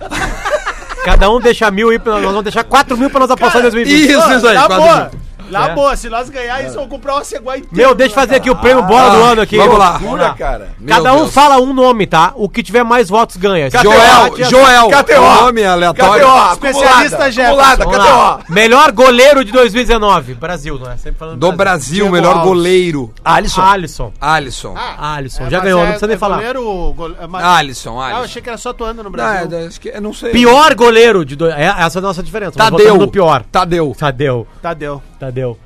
[1.03, 4.11] Cada um deixa mil aí, nós vamos deixar 4 mil pra nós apostar em 2020.
[4.11, 4.55] Isso, isso aí.
[4.55, 5.21] Na quatro boa, mil.
[5.51, 5.75] Na É.
[5.75, 7.75] boa, se nós ganhar isso, eu vou comprar uma cegonha inteira.
[7.87, 9.57] Meu, deixa eu fazer aqui o prêmio bola do ano aqui.
[9.57, 9.99] vamos lá.
[9.99, 10.69] Jura, cara.
[10.87, 11.33] Cada Meu um Deus.
[11.33, 12.31] fala um nome, tá?
[12.35, 13.69] O que tiver mais votos ganha.
[13.69, 14.89] Joel, Joel.
[14.89, 15.41] KTO.
[15.45, 16.25] Nome aleatório.
[16.25, 17.89] KTO, Especialista Jefferson.
[17.89, 18.43] KTO.
[18.53, 20.33] Melhor goleiro de 2019.
[20.35, 20.97] Brasil, não é?
[20.97, 22.47] Sempre falando Do Brasil, Diego melhor Alves.
[22.47, 23.13] goleiro.
[23.23, 23.61] Alisson.
[23.61, 24.13] Alisson.
[24.19, 24.75] Alisson.
[24.97, 25.43] Alisson.
[25.45, 26.35] É, Já ganhou, é- não precisa nem é falar.
[26.37, 28.23] Goleiro, gole- mas- Alisson, Ah, eu Alisson.
[28.23, 29.57] achei que era só atuando no Não, Brasil.
[29.59, 30.31] é, acho que, eu não sei.
[30.31, 31.35] Pior goleiro de.
[31.35, 31.49] Do...
[31.49, 32.51] É, essa é a nossa diferença.
[32.57, 33.07] Tadeu.
[33.07, 33.43] pior.
[33.51, 33.95] Tadeu.
[33.97, 34.47] Tadeu.
[34.61, 35.01] Tadeu.
[35.21, 35.57] Tadeu.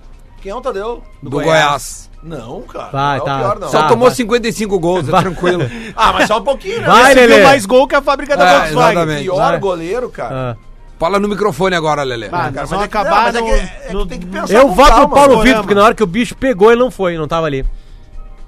[0.41, 1.01] Quem é o Tadeu?
[1.23, 2.09] Do Goiás.
[2.21, 2.89] Não, cara.
[2.91, 3.35] Vai, não é tá.
[3.35, 3.69] o pior, não.
[3.69, 4.15] Só Tá, tomou vai.
[4.15, 5.63] 55 gols, é tranquilo.
[5.95, 6.87] Ah, mas só um pouquinho, né?
[6.87, 7.35] Vai, Esse Lelê.
[7.37, 8.91] deu mais gol que a fábrica da É, Volkswagen.
[8.91, 9.23] exatamente.
[9.23, 9.59] Pior Vai.
[9.59, 10.51] goleiro, cara.
[10.51, 10.55] Ah.
[10.99, 12.27] Fala no microfone agora, Lelê.
[12.27, 13.49] Ah, Cara, nós mas vamos é que- acabar não, mas é que-
[13.83, 15.43] é que no- tem que pensar Eu com voto no calma, Paulo Morama.
[15.43, 17.65] Vitor, porque na hora que o bicho pegou, ele não foi, não tava ali.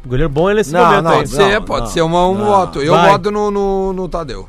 [0.06, 1.18] Goleiro bom ele nesse Não, momento não, aí.
[1.18, 2.46] Pode ser, não, pode não, ser uma, um não.
[2.46, 2.82] voto.
[2.82, 3.12] Eu Vai.
[3.12, 4.48] voto no, no, no Tadeu.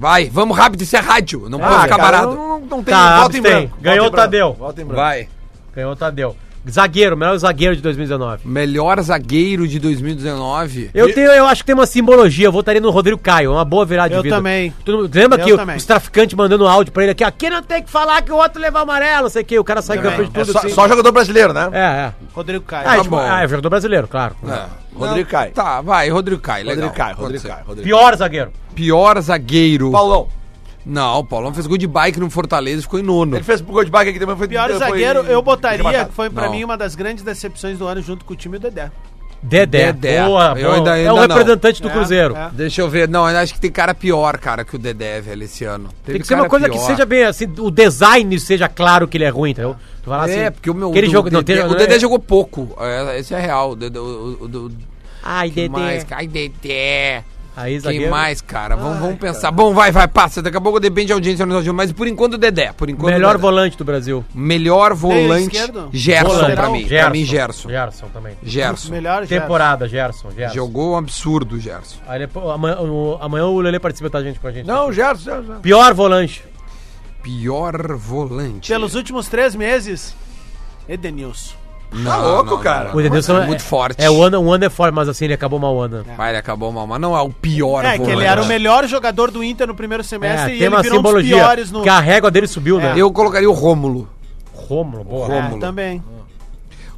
[0.00, 1.46] Vai, vamos rápido, isso é rádio.
[1.50, 2.34] Não pode Ah, ficar cara, parado.
[2.34, 3.42] não, não tem Tá, voto em abstém.
[3.66, 3.76] branco.
[3.82, 4.56] Ganhou o Tadeu.
[4.86, 5.28] Vai.
[5.74, 6.34] Ganhou o Tadeu.
[6.68, 8.46] Zagueiro, melhor zagueiro de 2019.
[8.46, 10.90] Melhor zagueiro de 2019.
[10.92, 12.46] Eu, tenho, eu acho que tem uma simbologia.
[12.46, 13.52] Eu votaria no Rodrigo Caio.
[13.52, 14.36] Uma boa virada Eu de vida.
[14.36, 14.72] também.
[14.84, 15.76] Tu lembra Eu que também.
[15.76, 17.24] os traficantes mandando áudio pra ele aqui?
[17.24, 19.58] Aqui não tem que falar que o outro leva amarelo, não sei o que.
[19.58, 20.68] O cara sai campeão de É tudo só, assim.
[20.68, 21.68] só jogador brasileiro, né?
[21.72, 22.12] É, é.
[22.34, 22.88] Rodrigo Caio.
[22.88, 23.22] Ah, Tá tipo, bom.
[23.22, 24.36] ah, é jogador brasileiro, claro.
[24.46, 24.64] É.
[24.94, 25.52] Rodrigo Caio.
[25.52, 26.66] Tá, vai, Rodrigo Caio.
[26.66, 26.88] Legal.
[26.88, 27.42] Rodrigo Caio, Rodrigo.
[27.48, 27.64] Caio.
[27.66, 28.52] Rodrigo Pior zagueiro.
[28.74, 29.90] Pior zagueiro.
[29.90, 30.28] Paulão.
[30.84, 33.36] Não, o Paulão fez gol de bike no Fortaleza e ficou em nono.
[33.36, 34.36] Ele fez gol de bag aqui também.
[34.36, 36.52] Foi, Pior zagueiro, eu botaria, que foi pra Não.
[36.52, 38.90] mim uma das grandes decepções do ano junto com o time do Dedé.
[39.42, 39.92] Dedé.
[39.92, 40.22] Dedé.
[40.24, 40.74] Boa, Eu boa.
[40.76, 41.36] ainda- é o ainda não.
[41.36, 42.36] representante do É, Cruzeiro.
[42.36, 42.50] é.
[42.52, 43.08] Deixa eu ver.
[43.08, 45.88] Não, eu acho que tem cara pior, cara, que o Dedé, velho, esse ano.
[46.04, 46.86] Teve Tem que ser uma cara coisa que pior.
[46.86, 49.76] seja bem assim, o design seja claro que ele é ruim, entendeu?
[50.02, 50.90] Tu vai lá É, assim, porque o meu.
[50.90, 52.76] Aquele do- jogo, não, Dedé- tem, o Dedé jogou pouco.
[52.80, 53.70] É, esse é real.
[53.70, 54.02] O Dedé- o-
[54.42, 54.72] o- o-
[55.22, 55.68] Ai, que Dedé.
[55.70, 56.06] mais?
[56.10, 57.24] Ai, Dedé.
[57.60, 58.74] Aí, Quem mais, cara?
[58.76, 59.50] Vamos, vamos pensar.
[59.50, 60.40] Bom, vai, vai, passa.
[60.40, 61.72] Daqui a pouco depende da audiência no Brasil.
[61.74, 62.72] Mas por enquanto o Dedé.
[62.72, 63.42] Por enquanto, Melhor Dedé.
[63.42, 64.24] volante do Brasil.
[64.34, 65.56] Melhor volante.
[65.92, 66.54] Gerson Volante.
[66.56, 66.86] pra mim.
[66.88, 67.68] Pra mim, Gerson.
[67.68, 68.36] Gerson também.
[68.42, 68.90] Gerson.
[68.90, 69.40] Melhor já.
[69.40, 70.30] Temporada, Gerson.
[70.30, 70.54] Gerson.
[70.54, 71.98] Jogou um absurdo, Gerson.
[72.06, 74.66] Aí amanhã, o, amanhã o Lele participa tá, gente, com a gente.
[74.66, 75.42] Não, Gerson, Gerson.
[75.46, 75.60] Gerson.
[75.60, 76.44] Pior volante.
[77.22, 78.68] Pior volante.
[78.68, 80.14] Pelos últimos três meses,
[80.88, 81.59] Edenilson.
[81.92, 82.94] Não, Tá louco, cara.
[82.94, 84.00] O Edenilson é muito forte.
[84.02, 86.04] É, o ano, um ano é forte, mas assim, ele acabou mal o ano.
[86.16, 88.16] Vai, ele acabou mal, mas não é o pior É, que volante.
[88.18, 90.82] ele era o melhor jogador do Inter no primeiro semestre É, e tem ele uma
[90.82, 91.36] virou um dos simbologia.
[91.36, 91.82] piores no...
[91.82, 92.94] Que a régua dele subiu, né?
[92.96, 94.08] Eu colocaria o Rômulo.
[94.54, 95.26] Rômulo, boa.
[95.34, 95.60] É, Rômulo.
[95.60, 96.00] também.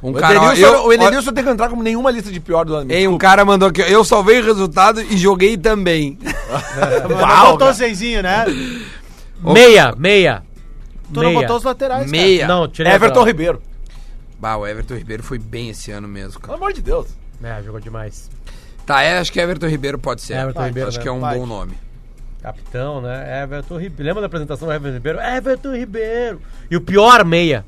[0.03, 2.65] Um O cara, Edenilson, eu, o Edenilson tem que entrar como nenhuma lista de pior
[2.65, 2.91] do ano.
[2.91, 6.19] Ei, um cara mandou aqui, eu salvei o resultado e joguei também.
[7.09, 8.45] Não botou o Zeizinho, né?
[9.41, 10.43] Meia, meia.
[11.13, 11.33] Tu meia.
[11.33, 12.47] não botou os laterais, Meia.
[12.47, 13.23] Não, tirei Everton.
[13.23, 13.61] Ribeiro.
[14.43, 16.57] Bah, o Everton Ribeiro foi bem esse ano mesmo, Pelo cara.
[16.57, 17.07] amor de Deus.
[17.41, 18.29] É, jogou demais.
[18.85, 20.33] Tá, é, acho que Everton Ribeiro pode ser.
[20.33, 21.11] Everton Acho Ribeiro, que é né?
[21.11, 21.37] um Vai.
[21.39, 21.77] bom nome.
[22.41, 23.41] Capitão, né?
[23.41, 24.03] Everton Ribeiro.
[24.03, 25.19] Lembra da apresentação do Everton Ribeiro?
[25.21, 26.41] Everton Ribeiro.
[26.69, 27.63] E o pior meia.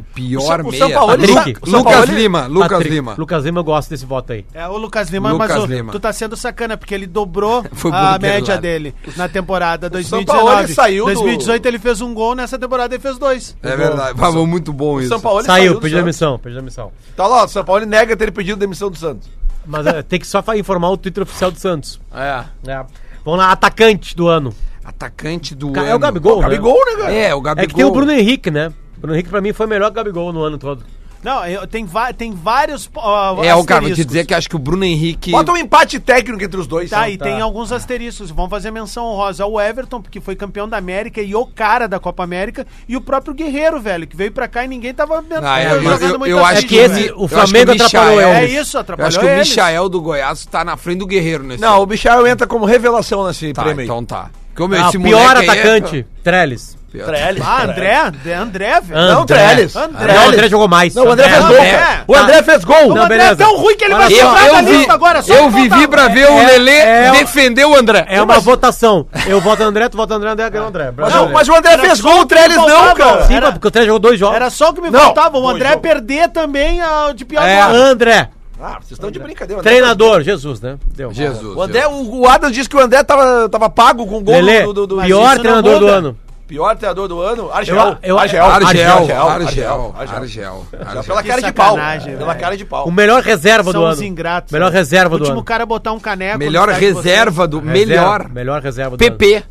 [0.00, 0.84] O pior O São- o meia.
[0.84, 2.94] São Paulo, ele- Lu- o São Lucas Paulo, Lima, Lucas Patrick.
[2.94, 3.14] Lima.
[3.18, 4.44] Lucas Lima, eu gosto desse voto aí.
[4.54, 5.92] É o Lucas Lima, Lucas mas o- Lima.
[5.92, 8.60] tu tá sendo sacana, porque ele dobrou a média lá.
[8.60, 10.44] dele na temporada São 2019.
[10.46, 13.56] Paulo saiu do- 2018 ele fez um gol, nessa temporada ele fez dois.
[13.62, 14.18] É verdade.
[14.18, 15.08] Foi muito bom O isso.
[15.10, 16.90] São Paulo Saiu, do pediu demissão, pediu demissão.
[17.16, 19.28] Tá lá, o São Paulo nega ter pedido demissão do Santos.
[19.66, 22.00] Mas é, tem que só informar o Twitter oficial do Santos.
[22.14, 22.44] É.
[22.66, 22.84] É.
[23.24, 24.54] Vamos lá, atacante do ano.
[24.82, 25.90] Atacante do Ca- ano.
[25.90, 26.42] É o Gabigol, né?
[26.42, 27.12] Gabigol, né, cara?
[27.12, 27.64] É, o Gabigol.
[27.64, 28.72] É que tem o Bruno Henrique, né?
[29.00, 30.84] O Bruno Henrique pra mim foi melhor que o Gabigol no ano todo.
[31.22, 31.86] Não, eu- tem,
[32.16, 32.88] tem vários.
[32.94, 35.30] ó, É, o cara, vou te dizer que acho que o Bruno Henrique.
[35.32, 36.88] Bota um empate técnico entre os dois.
[36.88, 38.30] Tá, e tem alguns asteriscos.
[38.30, 41.98] Vamos fazer menção honrosa ao Everton, porque foi campeão da América e o cara da
[41.98, 45.62] Copa América, e o próprio Guerreiro, velho, que veio pra cá e ninguém tava Ah,
[45.62, 47.18] eu, eu- jogando eu- muito eu acho assist, que esse- velho.
[47.18, 49.48] o eu Flamengo acho que atrapalhou Michael- É isso, Eu atrapalhou acho que o eles.
[49.50, 51.60] Michael do Goiás tá na frente do Guerreiro nesse.
[51.60, 54.30] Não, o Michel entra como revelação nesse tá, prêmio então tá.
[54.58, 56.76] O meu, Ah, esse pior é- atacante, Trellis.
[56.98, 57.42] Trellis.
[57.46, 57.98] Ah, André?
[58.22, 59.00] De André, velho.
[59.00, 59.36] Não, André.
[59.46, 59.76] Trellis.
[59.76, 60.12] André.
[60.14, 60.94] Não, o André jogou mais.
[60.94, 61.56] Não, o André fez André.
[61.56, 61.64] gol.
[61.64, 62.04] É.
[62.08, 62.76] O André fez gol.
[62.76, 63.32] O Não, André beleza.
[63.32, 65.22] é tão ruim que ele vai sobrar vi, lista agora.
[65.22, 68.06] só eu vivi pra ver o É- Lelê é- defender o André.
[68.08, 69.06] É uma votação.
[69.26, 70.92] Eu voto no André, tu vota no André, André ganhou o André.
[70.96, 73.26] Mas, Não, mas o André fez gol, o o Trellis não, cara.
[73.26, 74.36] Sim, porque o Trellis jogou dois jogos.
[74.36, 75.38] Era só o que me Não, faltava.
[75.38, 76.80] O André perder também
[77.14, 77.60] de pior É.
[77.60, 78.28] André.
[78.62, 79.56] Ah, vocês estão de brincadeira.
[79.56, 80.76] o André Treinador, Jesus, né?
[80.94, 81.10] Deu.
[81.14, 81.56] Jesus.
[81.56, 84.34] O, André, o, o Adams disse que o André tava, tava pago com o gol
[84.34, 86.16] Lelê, do, do, do- pior treinador do ano.
[86.50, 87.76] Pior treinador do ano, Argel.
[87.76, 88.44] Eu- eu- Argel.
[88.44, 88.90] Argel, Argel.
[88.98, 89.94] Argel, Argel.
[89.96, 90.66] Argel.
[90.84, 91.04] Argel.
[91.04, 91.76] Pela cara de pau.
[92.18, 92.88] Pela cara de pau.
[92.88, 94.04] O melhor reserva São do os ano.
[94.04, 94.52] ingratos.
[94.52, 95.44] Melhor reserva O do último ano.
[95.44, 96.38] cara botar um caneco.
[96.38, 97.62] Melhor reserva do.
[97.62, 98.28] Melhor.
[98.30, 99.16] Melhor reserva do ano.
[99.16, 99.44] PP.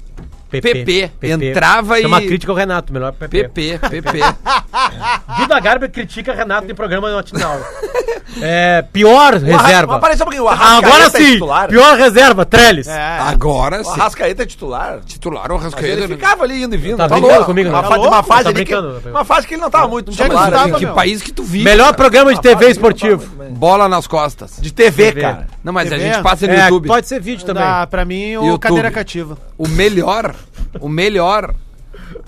[0.49, 1.11] PP.
[1.21, 3.49] Entrava Isso É uma e- crítica ao Renato, melhor PP.
[3.49, 4.19] PP, PP.
[5.37, 7.57] Vida Garber critica Renato em programa matinal.
[8.41, 9.99] é, pior O reserva.
[10.01, 10.43] Mas um pouquinho.
[10.43, 11.67] O Arrascaeta Agora é sim, titular.
[11.67, 12.87] pior reserva, Trellis.
[12.87, 13.17] É.
[13.19, 13.91] Agora O sim.
[13.91, 14.99] Arrascaeta é titular.
[15.05, 15.87] Titular o Mas Rascaeta.
[15.87, 16.15] ele né?
[16.15, 16.97] ficava ali indo e vindo.
[16.97, 17.45] Tá Tá brincando louco.
[17.45, 17.87] comigo, uma, né?
[17.89, 19.09] Tá uma fase Tá ali que, brincando?
[19.09, 20.77] uma fase que ele não tava muito Onde é que titular, tava.
[20.79, 20.93] Que meu?
[20.95, 21.63] país que tu vive?
[21.63, 23.25] Melhor programa de TV esportivo.
[23.51, 24.57] Bola nas costas.
[24.59, 25.47] De TV, cara.
[25.63, 26.87] Não, mas a gente passa no É, YouTube.
[26.87, 27.63] pode ser vídeo também.
[27.89, 29.37] Pra mim, o cadeira cativa.
[29.57, 30.33] O melhor,
[30.79, 31.53] o melhor,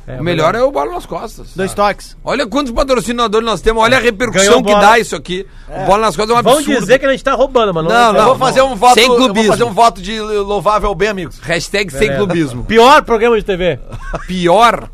[0.08, 1.54] É, o melhor é o bola nas costas.
[1.56, 2.16] Dois toques.
[2.24, 4.82] Olha quantos patrocinadores nós temos, olha a Ganhou repercussão que bola.
[4.82, 5.46] dá isso aqui.
[5.70, 6.80] O bola nas costas é um Vão absurdo.
[6.82, 7.92] dizer que a gente tá roubando, mas não.
[8.14, 8.94] Não, Eu vou fazer um voto.
[8.96, 9.52] Sem eu vou clubismo.
[9.52, 11.40] fazer um voto de louvável bem, amigos.
[11.40, 12.18] Hashtag sem Beleza.
[12.18, 12.64] clubismo.
[12.66, 13.80] Pior programa de TV.
[14.28, 14.90] Pior,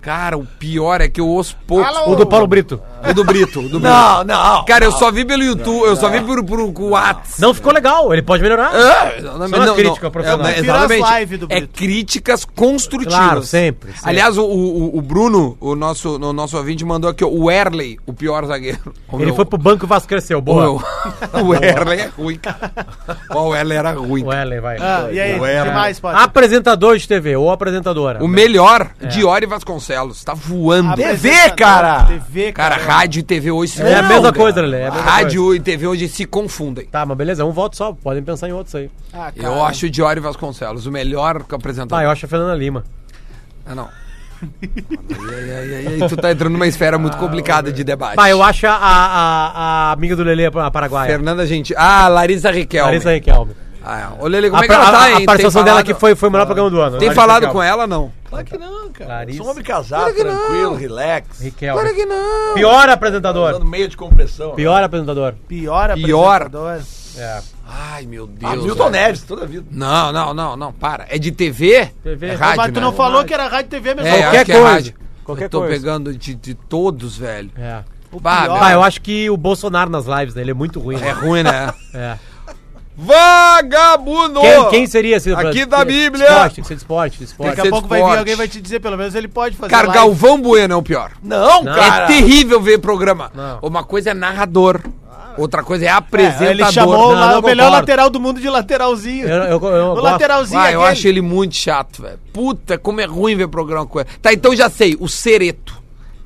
[0.00, 1.88] cara, o pior é que eu ouço pouco.
[2.10, 2.80] O do Paulo Brito.
[3.08, 3.82] O do Brito, o do Brito.
[3.94, 4.64] Não, não.
[4.64, 7.40] Cara, eu só vi pelo YouTube, eu só vi por, por, por WhatsApp.
[7.40, 8.72] Não ficou legal, ele pode melhorar.
[8.74, 10.46] É, não, não, não, crítica não, profissional.
[10.46, 11.18] é, exatamente.
[11.20, 13.14] lives do É críticas construtivas.
[13.14, 14.08] Claro, sempre, sempre.
[14.08, 17.98] Aliás, o, o, o Bruno, o nosso, o nosso ouvinte, mandou aqui ó, o Erley,
[18.06, 18.94] o pior zagueiro.
[19.10, 20.38] O Ele meu- foi pro banco e o Vasco cresceu.
[20.38, 20.62] o, Boa.
[20.62, 20.82] meu-
[21.44, 22.70] o Erley é ruim, cara.
[23.34, 24.24] O Erley era ruim.
[24.24, 24.76] O Ellen, vai.
[24.78, 26.18] Ah, e aí, o que mais, pode?
[26.22, 28.22] Apresentador de TV ou apresentadora.
[28.22, 29.06] O melhor, É.
[29.06, 30.22] Diori Vasconcelos.
[30.24, 30.94] Tá voando.
[30.94, 32.04] TV, cara.
[32.04, 34.78] TV, Cara, rádio e TV hoje se É a mesma coisa, Lelê.
[34.82, 36.86] É a mesma Rádio e TV hoje se confundem.
[36.86, 37.92] Tá, mas beleza, um voto só.
[37.92, 38.90] Podem pensar em outros aí.
[39.12, 39.54] Ah, cara.
[39.54, 41.98] Eu acho o Diori Vasconcelos o melhor apresentador.
[41.98, 42.84] Tá, eu acho a Fernanda Lima.
[43.66, 43.88] Ah, não.
[44.42, 48.16] Ai, ai, tu tá entrando numa esfera muito complicada de debate.
[48.16, 49.52] Tá, eu acho a, a,
[49.88, 51.08] a amiga do Lelê, a Paraguaia.
[51.10, 51.74] Fernanda Gente.
[51.76, 52.90] Ah, Larissa Riquelme.
[52.90, 53.52] Larissa Riquelme.
[53.84, 54.22] Ah, é.
[54.24, 55.16] Ô, Lele, como A, é que ela a- tá, a hein?
[55.18, 56.98] Tem participação dela falado- aqui foi, foi o melhor programa do ano.
[56.98, 57.52] Tem Larissa falado Riquelme.
[57.54, 58.12] com ela, não?
[58.32, 59.10] Claro que não, cara.
[59.14, 59.36] Larissa.
[59.38, 60.36] Sou um homem casado, Claro que não.
[60.36, 61.40] tranquilo, relax.
[61.40, 61.80] Riquelme.
[61.80, 62.54] Claro que não.
[62.54, 63.50] Pior apresentador.
[63.50, 64.54] Usando meio de compressão.
[64.54, 65.34] Pior apresentador.
[65.46, 66.42] Pior Pior.
[66.42, 66.80] apresentador.
[67.18, 67.42] É.
[67.68, 68.64] Ai, meu Ah, Deus.
[68.64, 69.04] Milton velho.
[69.04, 69.66] Neves, toda a vida.
[69.70, 71.06] Não, não, não, não, para.
[71.10, 71.90] É de TV?
[72.02, 72.28] TV.
[72.28, 72.96] É Mas rádio, tu não né?
[72.96, 74.08] falou que era rádio e TV mesmo.
[74.08, 74.70] É, Qualquer acho que é coisa.
[74.72, 74.94] rádio.
[75.24, 75.74] Qualquer Eu tô coisa.
[75.74, 77.50] pegando de, de todos, velho.
[77.56, 77.84] É.
[78.10, 78.58] O Bah, pior.
[78.60, 80.40] Tá, eu acho que o Bolsonaro nas lives, né?
[80.42, 80.96] Ele é muito ruim.
[80.96, 81.10] É né?
[81.12, 81.72] ruim, né?
[81.94, 82.16] É.
[82.96, 84.40] Vagabundo!
[84.40, 85.32] Quem, quem seria esse?
[85.32, 86.24] Aqui da Bíblia.
[86.24, 87.56] Esporte, tem que ser de esporte, de esporte.
[87.56, 89.88] Daqui a pouco vai vir alguém vai te dizer, pelo menos ele pode fazer Cara,
[89.88, 89.98] live.
[89.98, 91.12] Galvão Bueno é o pior.
[91.22, 91.74] Não, Não.
[91.74, 92.04] cara.
[92.04, 93.30] É terrível ver programa.
[93.34, 93.58] Não.
[93.62, 94.80] Uma coisa é narrador,
[95.38, 96.48] outra coisa é É, apresentador.
[96.50, 97.70] ele chamou Não, lá não o melhor concordo.
[97.72, 99.26] lateral do mundo de lateralzinho.
[99.26, 99.58] Eu, eu, eu, o
[99.94, 100.02] gosto.
[100.02, 102.18] lateralzinho Ah, eu acho ele muito chato, velho.
[102.32, 104.08] Puta, como é ruim ver programa com ele.
[104.20, 104.96] Tá, então já sei.
[105.00, 105.81] O Cereto.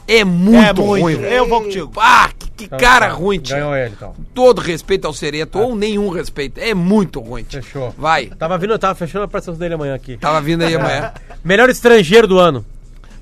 [0.09, 0.83] É muito, É muito.
[1.03, 1.35] ruim, velho.
[1.35, 1.93] Eu vou contigo.
[1.97, 3.13] Ah, que, que Então, cara tá.
[3.15, 3.57] ruim, tio.
[3.57, 4.15] Ganhou ele, então.
[4.35, 6.59] Todo respeito ao Cereto, ou nenhum respeito.
[6.61, 7.63] É muito ruim, tio.
[7.63, 7.95] Fechou.
[7.99, 8.27] Vai.
[8.27, 10.17] Tava vindo, eu tava fechando a participação dele amanhã aqui.
[10.17, 11.13] Tava vindo aí amanhã.
[11.45, 12.65] Melhor estrangeiro do ano.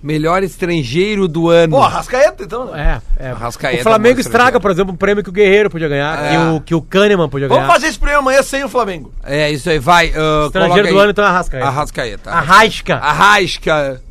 [0.02, 1.74] Melhor estrangeiro do ano.
[1.78, 3.00] Pô, Rascaeta, então, né?
[3.18, 3.30] É, é.
[3.30, 6.22] Arrascaeta o Flamengo é um estraga, por exemplo, um prêmio que o Guerreiro podia ganhar,
[6.26, 6.28] É.
[6.28, 7.72] que, o, que o Kahneman podia Vamos ganhar.
[7.72, 9.10] fazer esse programa amanhã sem o Flamengo.
[9.24, 10.08] É, isso aí, vai.
[10.08, 11.00] uh, Estrangeiro do aí.
[11.00, 11.66] ano, então é Arrascaeta.
[11.66, 12.30] Arrascaeta.
[12.30, 12.96] Arrasca.
[12.96, 14.02] Arrasca.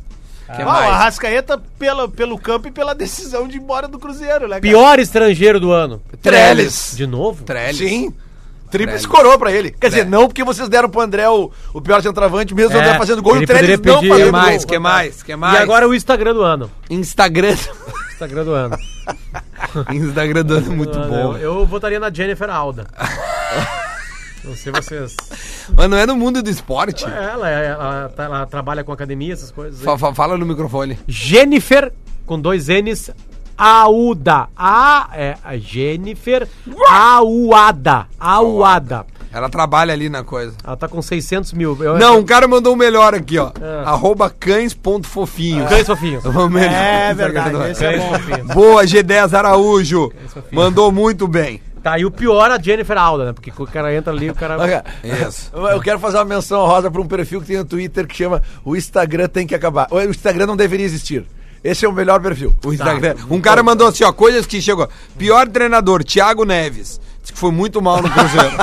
[0.46, 0.90] Que Ah, o mais?
[0.92, 4.60] Arrascaeta pela, pelo campo e pela decisão de ir embora do Cruzeiro, né, cara?
[4.60, 6.02] Pior estrangeiro do ano.
[6.20, 6.94] Trellis.
[6.96, 7.44] De novo?
[7.44, 7.78] Trellis.
[7.78, 8.14] Sim.
[8.70, 9.70] Tríplice coroa pra ele.
[9.70, 12.80] Quer dizer, não porque vocês deram pro André o, o pior centroavante, mesmo o É,
[12.84, 14.64] André fazendo gol e o Trellis não pedir Que fazendo mais?
[14.64, 14.72] gol.
[14.72, 15.22] Que mais?
[15.22, 15.54] Que mais?
[15.54, 16.70] E agora o Instagram do ano.
[16.90, 17.54] Instagram.
[18.12, 18.76] Instagram do ano.
[19.94, 21.36] Instagram do ano é muito bom.
[21.36, 22.86] Eu, eu votaria na Jennifer Alda.
[24.44, 25.16] Não sei vocês.
[25.74, 27.04] Mas não é no mundo do esporte.
[27.04, 29.80] Ela, é- ela, tá- ela trabalha com academia, essas coisas.
[29.82, 30.98] Fa- fa- Fala no microfone.
[31.08, 31.92] Jennifer,
[32.26, 33.10] com dois N's,
[33.56, 34.48] Auda.
[34.56, 36.46] A, é, a Jennifer
[36.90, 38.06] Auada.
[38.18, 39.06] Auada.
[39.32, 40.54] Ela trabalha ali na coisa.
[40.64, 41.76] Ela tá com 600 mil.
[41.82, 43.50] Eu- Não, um cara mandou um melhor aqui, ó.
[43.60, 43.84] É.
[43.84, 45.68] Arroba cães.fofinhos.
[45.68, 46.24] Cães fofinhos.
[46.26, 46.72] O melhor.
[46.72, 48.54] É verdade, esse é bom.
[48.54, 50.12] Boa, G10 Araújo.
[50.52, 51.60] Mandou muito bem.
[51.84, 53.32] Tá, e o pior a Jennifer Alda, né?
[53.34, 54.58] Porque o cara entra ali, o cara.
[54.58, 55.50] Olha, Isso.
[55.54, 58.40] Eu quero fazer uma menção rosa para um perfil que tem no Twitter que chama
[58.64, 59.86] O Instagram tem que acabar.
[59.90, 61.26] O Instagram não deveria existir.
[61.62, 62.54] Esse é o melhor perfil.
[62.64, 63.16] O Instagram.
[63.28, 64.88] Um cara mandou assim, ó, coisas que chegou.
[65.18, 66.98] Pior treinador, Thiago Neves.
[67.20, 68.56] Diz que foi muito mal no Cruzeiro.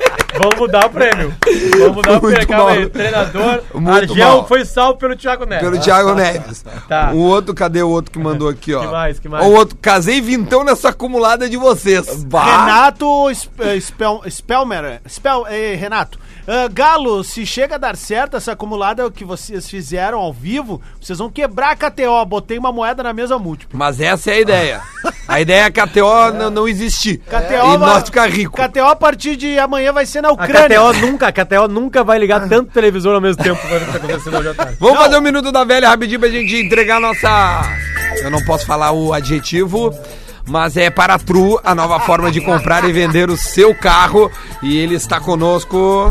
[0.38, 1.34] Vamos mudar o prêmio.
[1.78, 2.46] Vamos mudar o Muito prêmio.
[2.48, 2.80] Calma aí.
[2.80, 2.90] mal.
[2.90, 3.62] Treinador.
[3.74, 4.46] Muito Argel mal.
[4.48, 5.68] foi salvo pelo Thiago Neves.
[5.68, 6.64] Pelo Thiago Neves.
[6.88, 7.10] Tá.
[7.12, 8.80] O outro, cadê o outro que mandou aqui, ó?
[8.80, 9.44] Que mais, que mais?
[9.44, 12.24] O outro, casei vintão nessa acumulada de vocês.
[12.32, 15.00] Renato Sp- Spel, Spelmer.
[15.08, 16.18] Spel, eh, Renato.
[16.48, 21.18] Ah, Galo, se chega a dar certo essa acumulada que vocês fizeram ao vivo, vocês
[21.18, 22.24] vão quebrar a KTO.
[22.26, 23.78] Botei uma moeda na mesa múltipla.
[23.78, 24.80] Mas essa é a ideia.
[25.28, 27.18] A ideia é que a KTO não, não existir.
[27.18, 28.56] KTO e vai- nós ficar rico.
[28.56, 30.78] KTO a partir de amanhã vai ser na A Ucrânia.
[30.80, 34.48] KTO nunca, a KTO nunca vai ligar tanto televisor ao mesmo tempo tá acontecendo hoje
[34.48, 34.76] à tarde.
[34.80, 37.62] Vamos fazer um minuto da velha rapidinho pra gente entregar a nossa.
[38.22, 39.94] Eu não posso falar o adjetivo.
[40.46, 44.30] Mas é para a Tru, a nova forma de comprar e vender o seu carro.
[44.62, 46.10] E ele está conosco.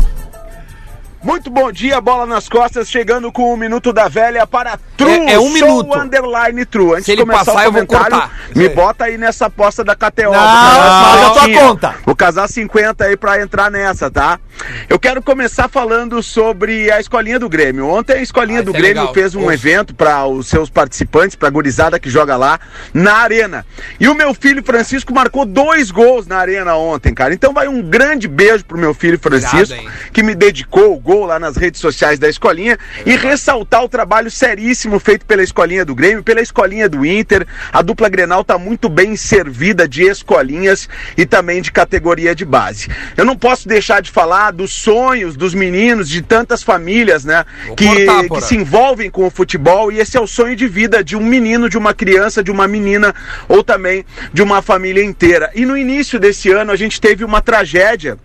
[1.22, 5.10] Muito bom dia, bola nas costas, chegando com o Minuto da Velha para True.
[5.10, 5.92] É- é um minuto.
[5.98, 6.92] Underline True.
[6.94, 8.30] Antes Se ele de começar passar, o eu vou cortar.
[8.54, 10.30] me bota aí nessa aposta da KTO.
[10.30, 11.94] paga a tua conta.
[12.06, 14.38] Vou casar 50 aí pra entrar nessa, tá?
[14.88, 17.86] Eu quero começar falando sobre a escolinha do Grêmio.
[17.88, 19.14] Ontem a escolinha Ah, do é Grêmio legal.
[19.14, 22.58] fez um evento para os seus participantes, pra gurizada que joga lá,
[22.94, 23.66] na arena.
[24.00, 27.34] E o meu filho Francisco marcou dois gols na arena ontem, cara.
[27.34, 29.76] Então vai um grande beijo pro meu filho Francisco,
[30.12, 34.30] que me dedicou o gol lá nas redes sociais da escolinha e ressaltar o trabalho
[34.30, 37.46] seríssimo feito pela escolinha do Grêmio, pela escolinha do Inter.
[37.72, 40.86] A dupla Grenal tá muito bem servida de escolinhas
[41.16, 42.90] e também de categoria de base.
[43.16, 47.88] Eu não posso deixar de falar dos sonhos dos meninos, de tantas famílias, né, que,
[48.28, 51.24] que se envolvem com o futebol e esse é o sonho de vida de um
[51.24, 53.14] menino, de uma criança, de uma menina
[53.48, 55.50] ou também de uma família inteira.
[55.54, 58.18] E no início desse ano a gente teve uma tragédia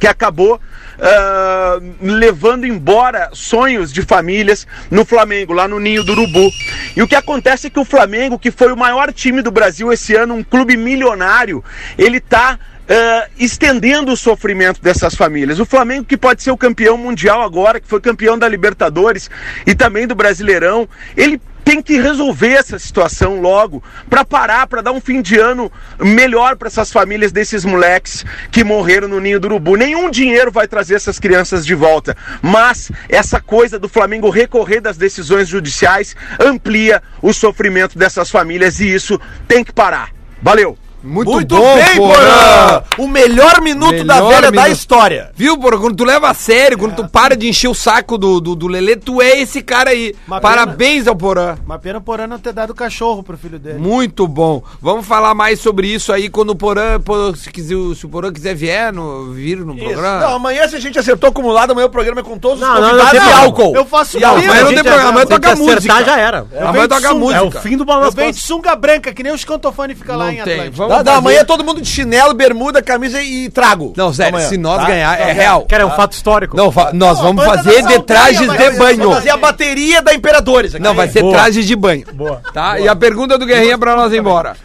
[0.00, 0.60] que acabou
[0.98, 6.50] ah, levando embora sonhos de famílias no Flamengo, lá no Ninho do Urubu.
[6.96, 9.92] E o que acontece é que o Flamengo, que foi o maior time do Brasil
[9.92, 11.62] esse ano, um clube milionário,
[11.96, 12.58] ele tá
[12.88, 15.60] ah, estendendo o sofrimento dessas famílias.
[15.60, 19.30] O Flamengo, que pode ser o campeão mundial agora, que foi campeão da Libertadores
[19.66, 24.92] e também do Brasileirão, ele tem que resolver essa situação logo para parar, para dar
[24.92, 29.46] um fim de ano melhor para essas famílias desses moleques que morreram no ninho do
[29.48, 29.74] urubu.
[29.74, 34.96] Nenhum dinheiro vai trazer essas crianças de volta, mas essa coisa do Flamengo recorrer das
[34.96, 40.10] decisões judiciais amplia o sofrimento dessas famílias e isso tem que parar.
[40.40, 40.85] Valeu.
[41.06, 42.82] Muito, Muito bom, bem, Porã.
[42.98, 44.72] O melhor minuto da Melhor velha da minuto.
[44.72, 45.30] história.
[45.34, 45.78] Viu, Porã?
[45.78, 48.66] Quando tu leva a sério, quando tu para de encher o saco do, do, do
[48.66, 50.14] Lelê, tu é esse cara aí.
[50.26, 51.56] Uma Parabéns ao Porã.
[51.64, 53.78] Uma pena o Porã não ter dado cachorro pro filho dele.
[53.78, 54.62] Muito bom.
[54.80, 56.98] Vamos falar mais sobre isso aí quando o Porã,
[57.36, 60.20] se, quiser, se o Porã quiser vier no, vir no programa.
[60.26, 62.74] Não, amanhã se a gente acertou acumulado, amanhã o programa é com todos os Não,
[62.74, 63.42] não, não, convidados não, e não.
[63.44, 63.76] álcool.
[63.76, 66.04] Eu faço E Amanhã não tem programa, amanhã Se toca acertar, música.
[66.04, 66.46] já era.
[66.60, 67.38] Amanhã toca música.
[67.38, 68.16] É o fim do Eu balanço.
[68.16, 70.40] venho de sunga branca, que nem os cantofone fica lá Não em.
[70.40, 70.95] Atlântico.
[71.02, 73.92] Dá, fazer- amanhã todo mundo de chinelo, bermuda, camisa e trago.
[73.96, 74.86] Não, sério, Amanhã, se nós tá?
[74.86, 75.66] ganhar, é real.
[75.66, 76.56] Cara, é um fato histórico.
[76.56, 78.98] Não, fa- nós Não, vamos fazer de trajes de banho.
[78.98, 80.82] Vamos fazer a bateria da Imperadores aqui.
[80.82, 82.06] Não, vai ser trajes de banho.
[82.12, 82.40] Boa.
[82.52, 82.78] Tá?
[82.78, 84.56] E a pergunta do Guerrinha pra nós ir embora.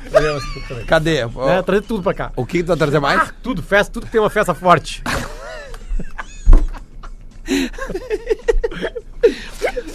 [0.87, 1.17] Cadê?
[1.19, 2.31] É, trazer tudo pra cá.
[2.35, 3.31] O que tu vai trazer mais?
[3.43, 5.03] Tudo, festa, tudo que tem uma festa forte.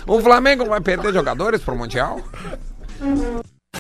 [0.07, 2.21] O Flamengo vai perder jogadores pro Mundial?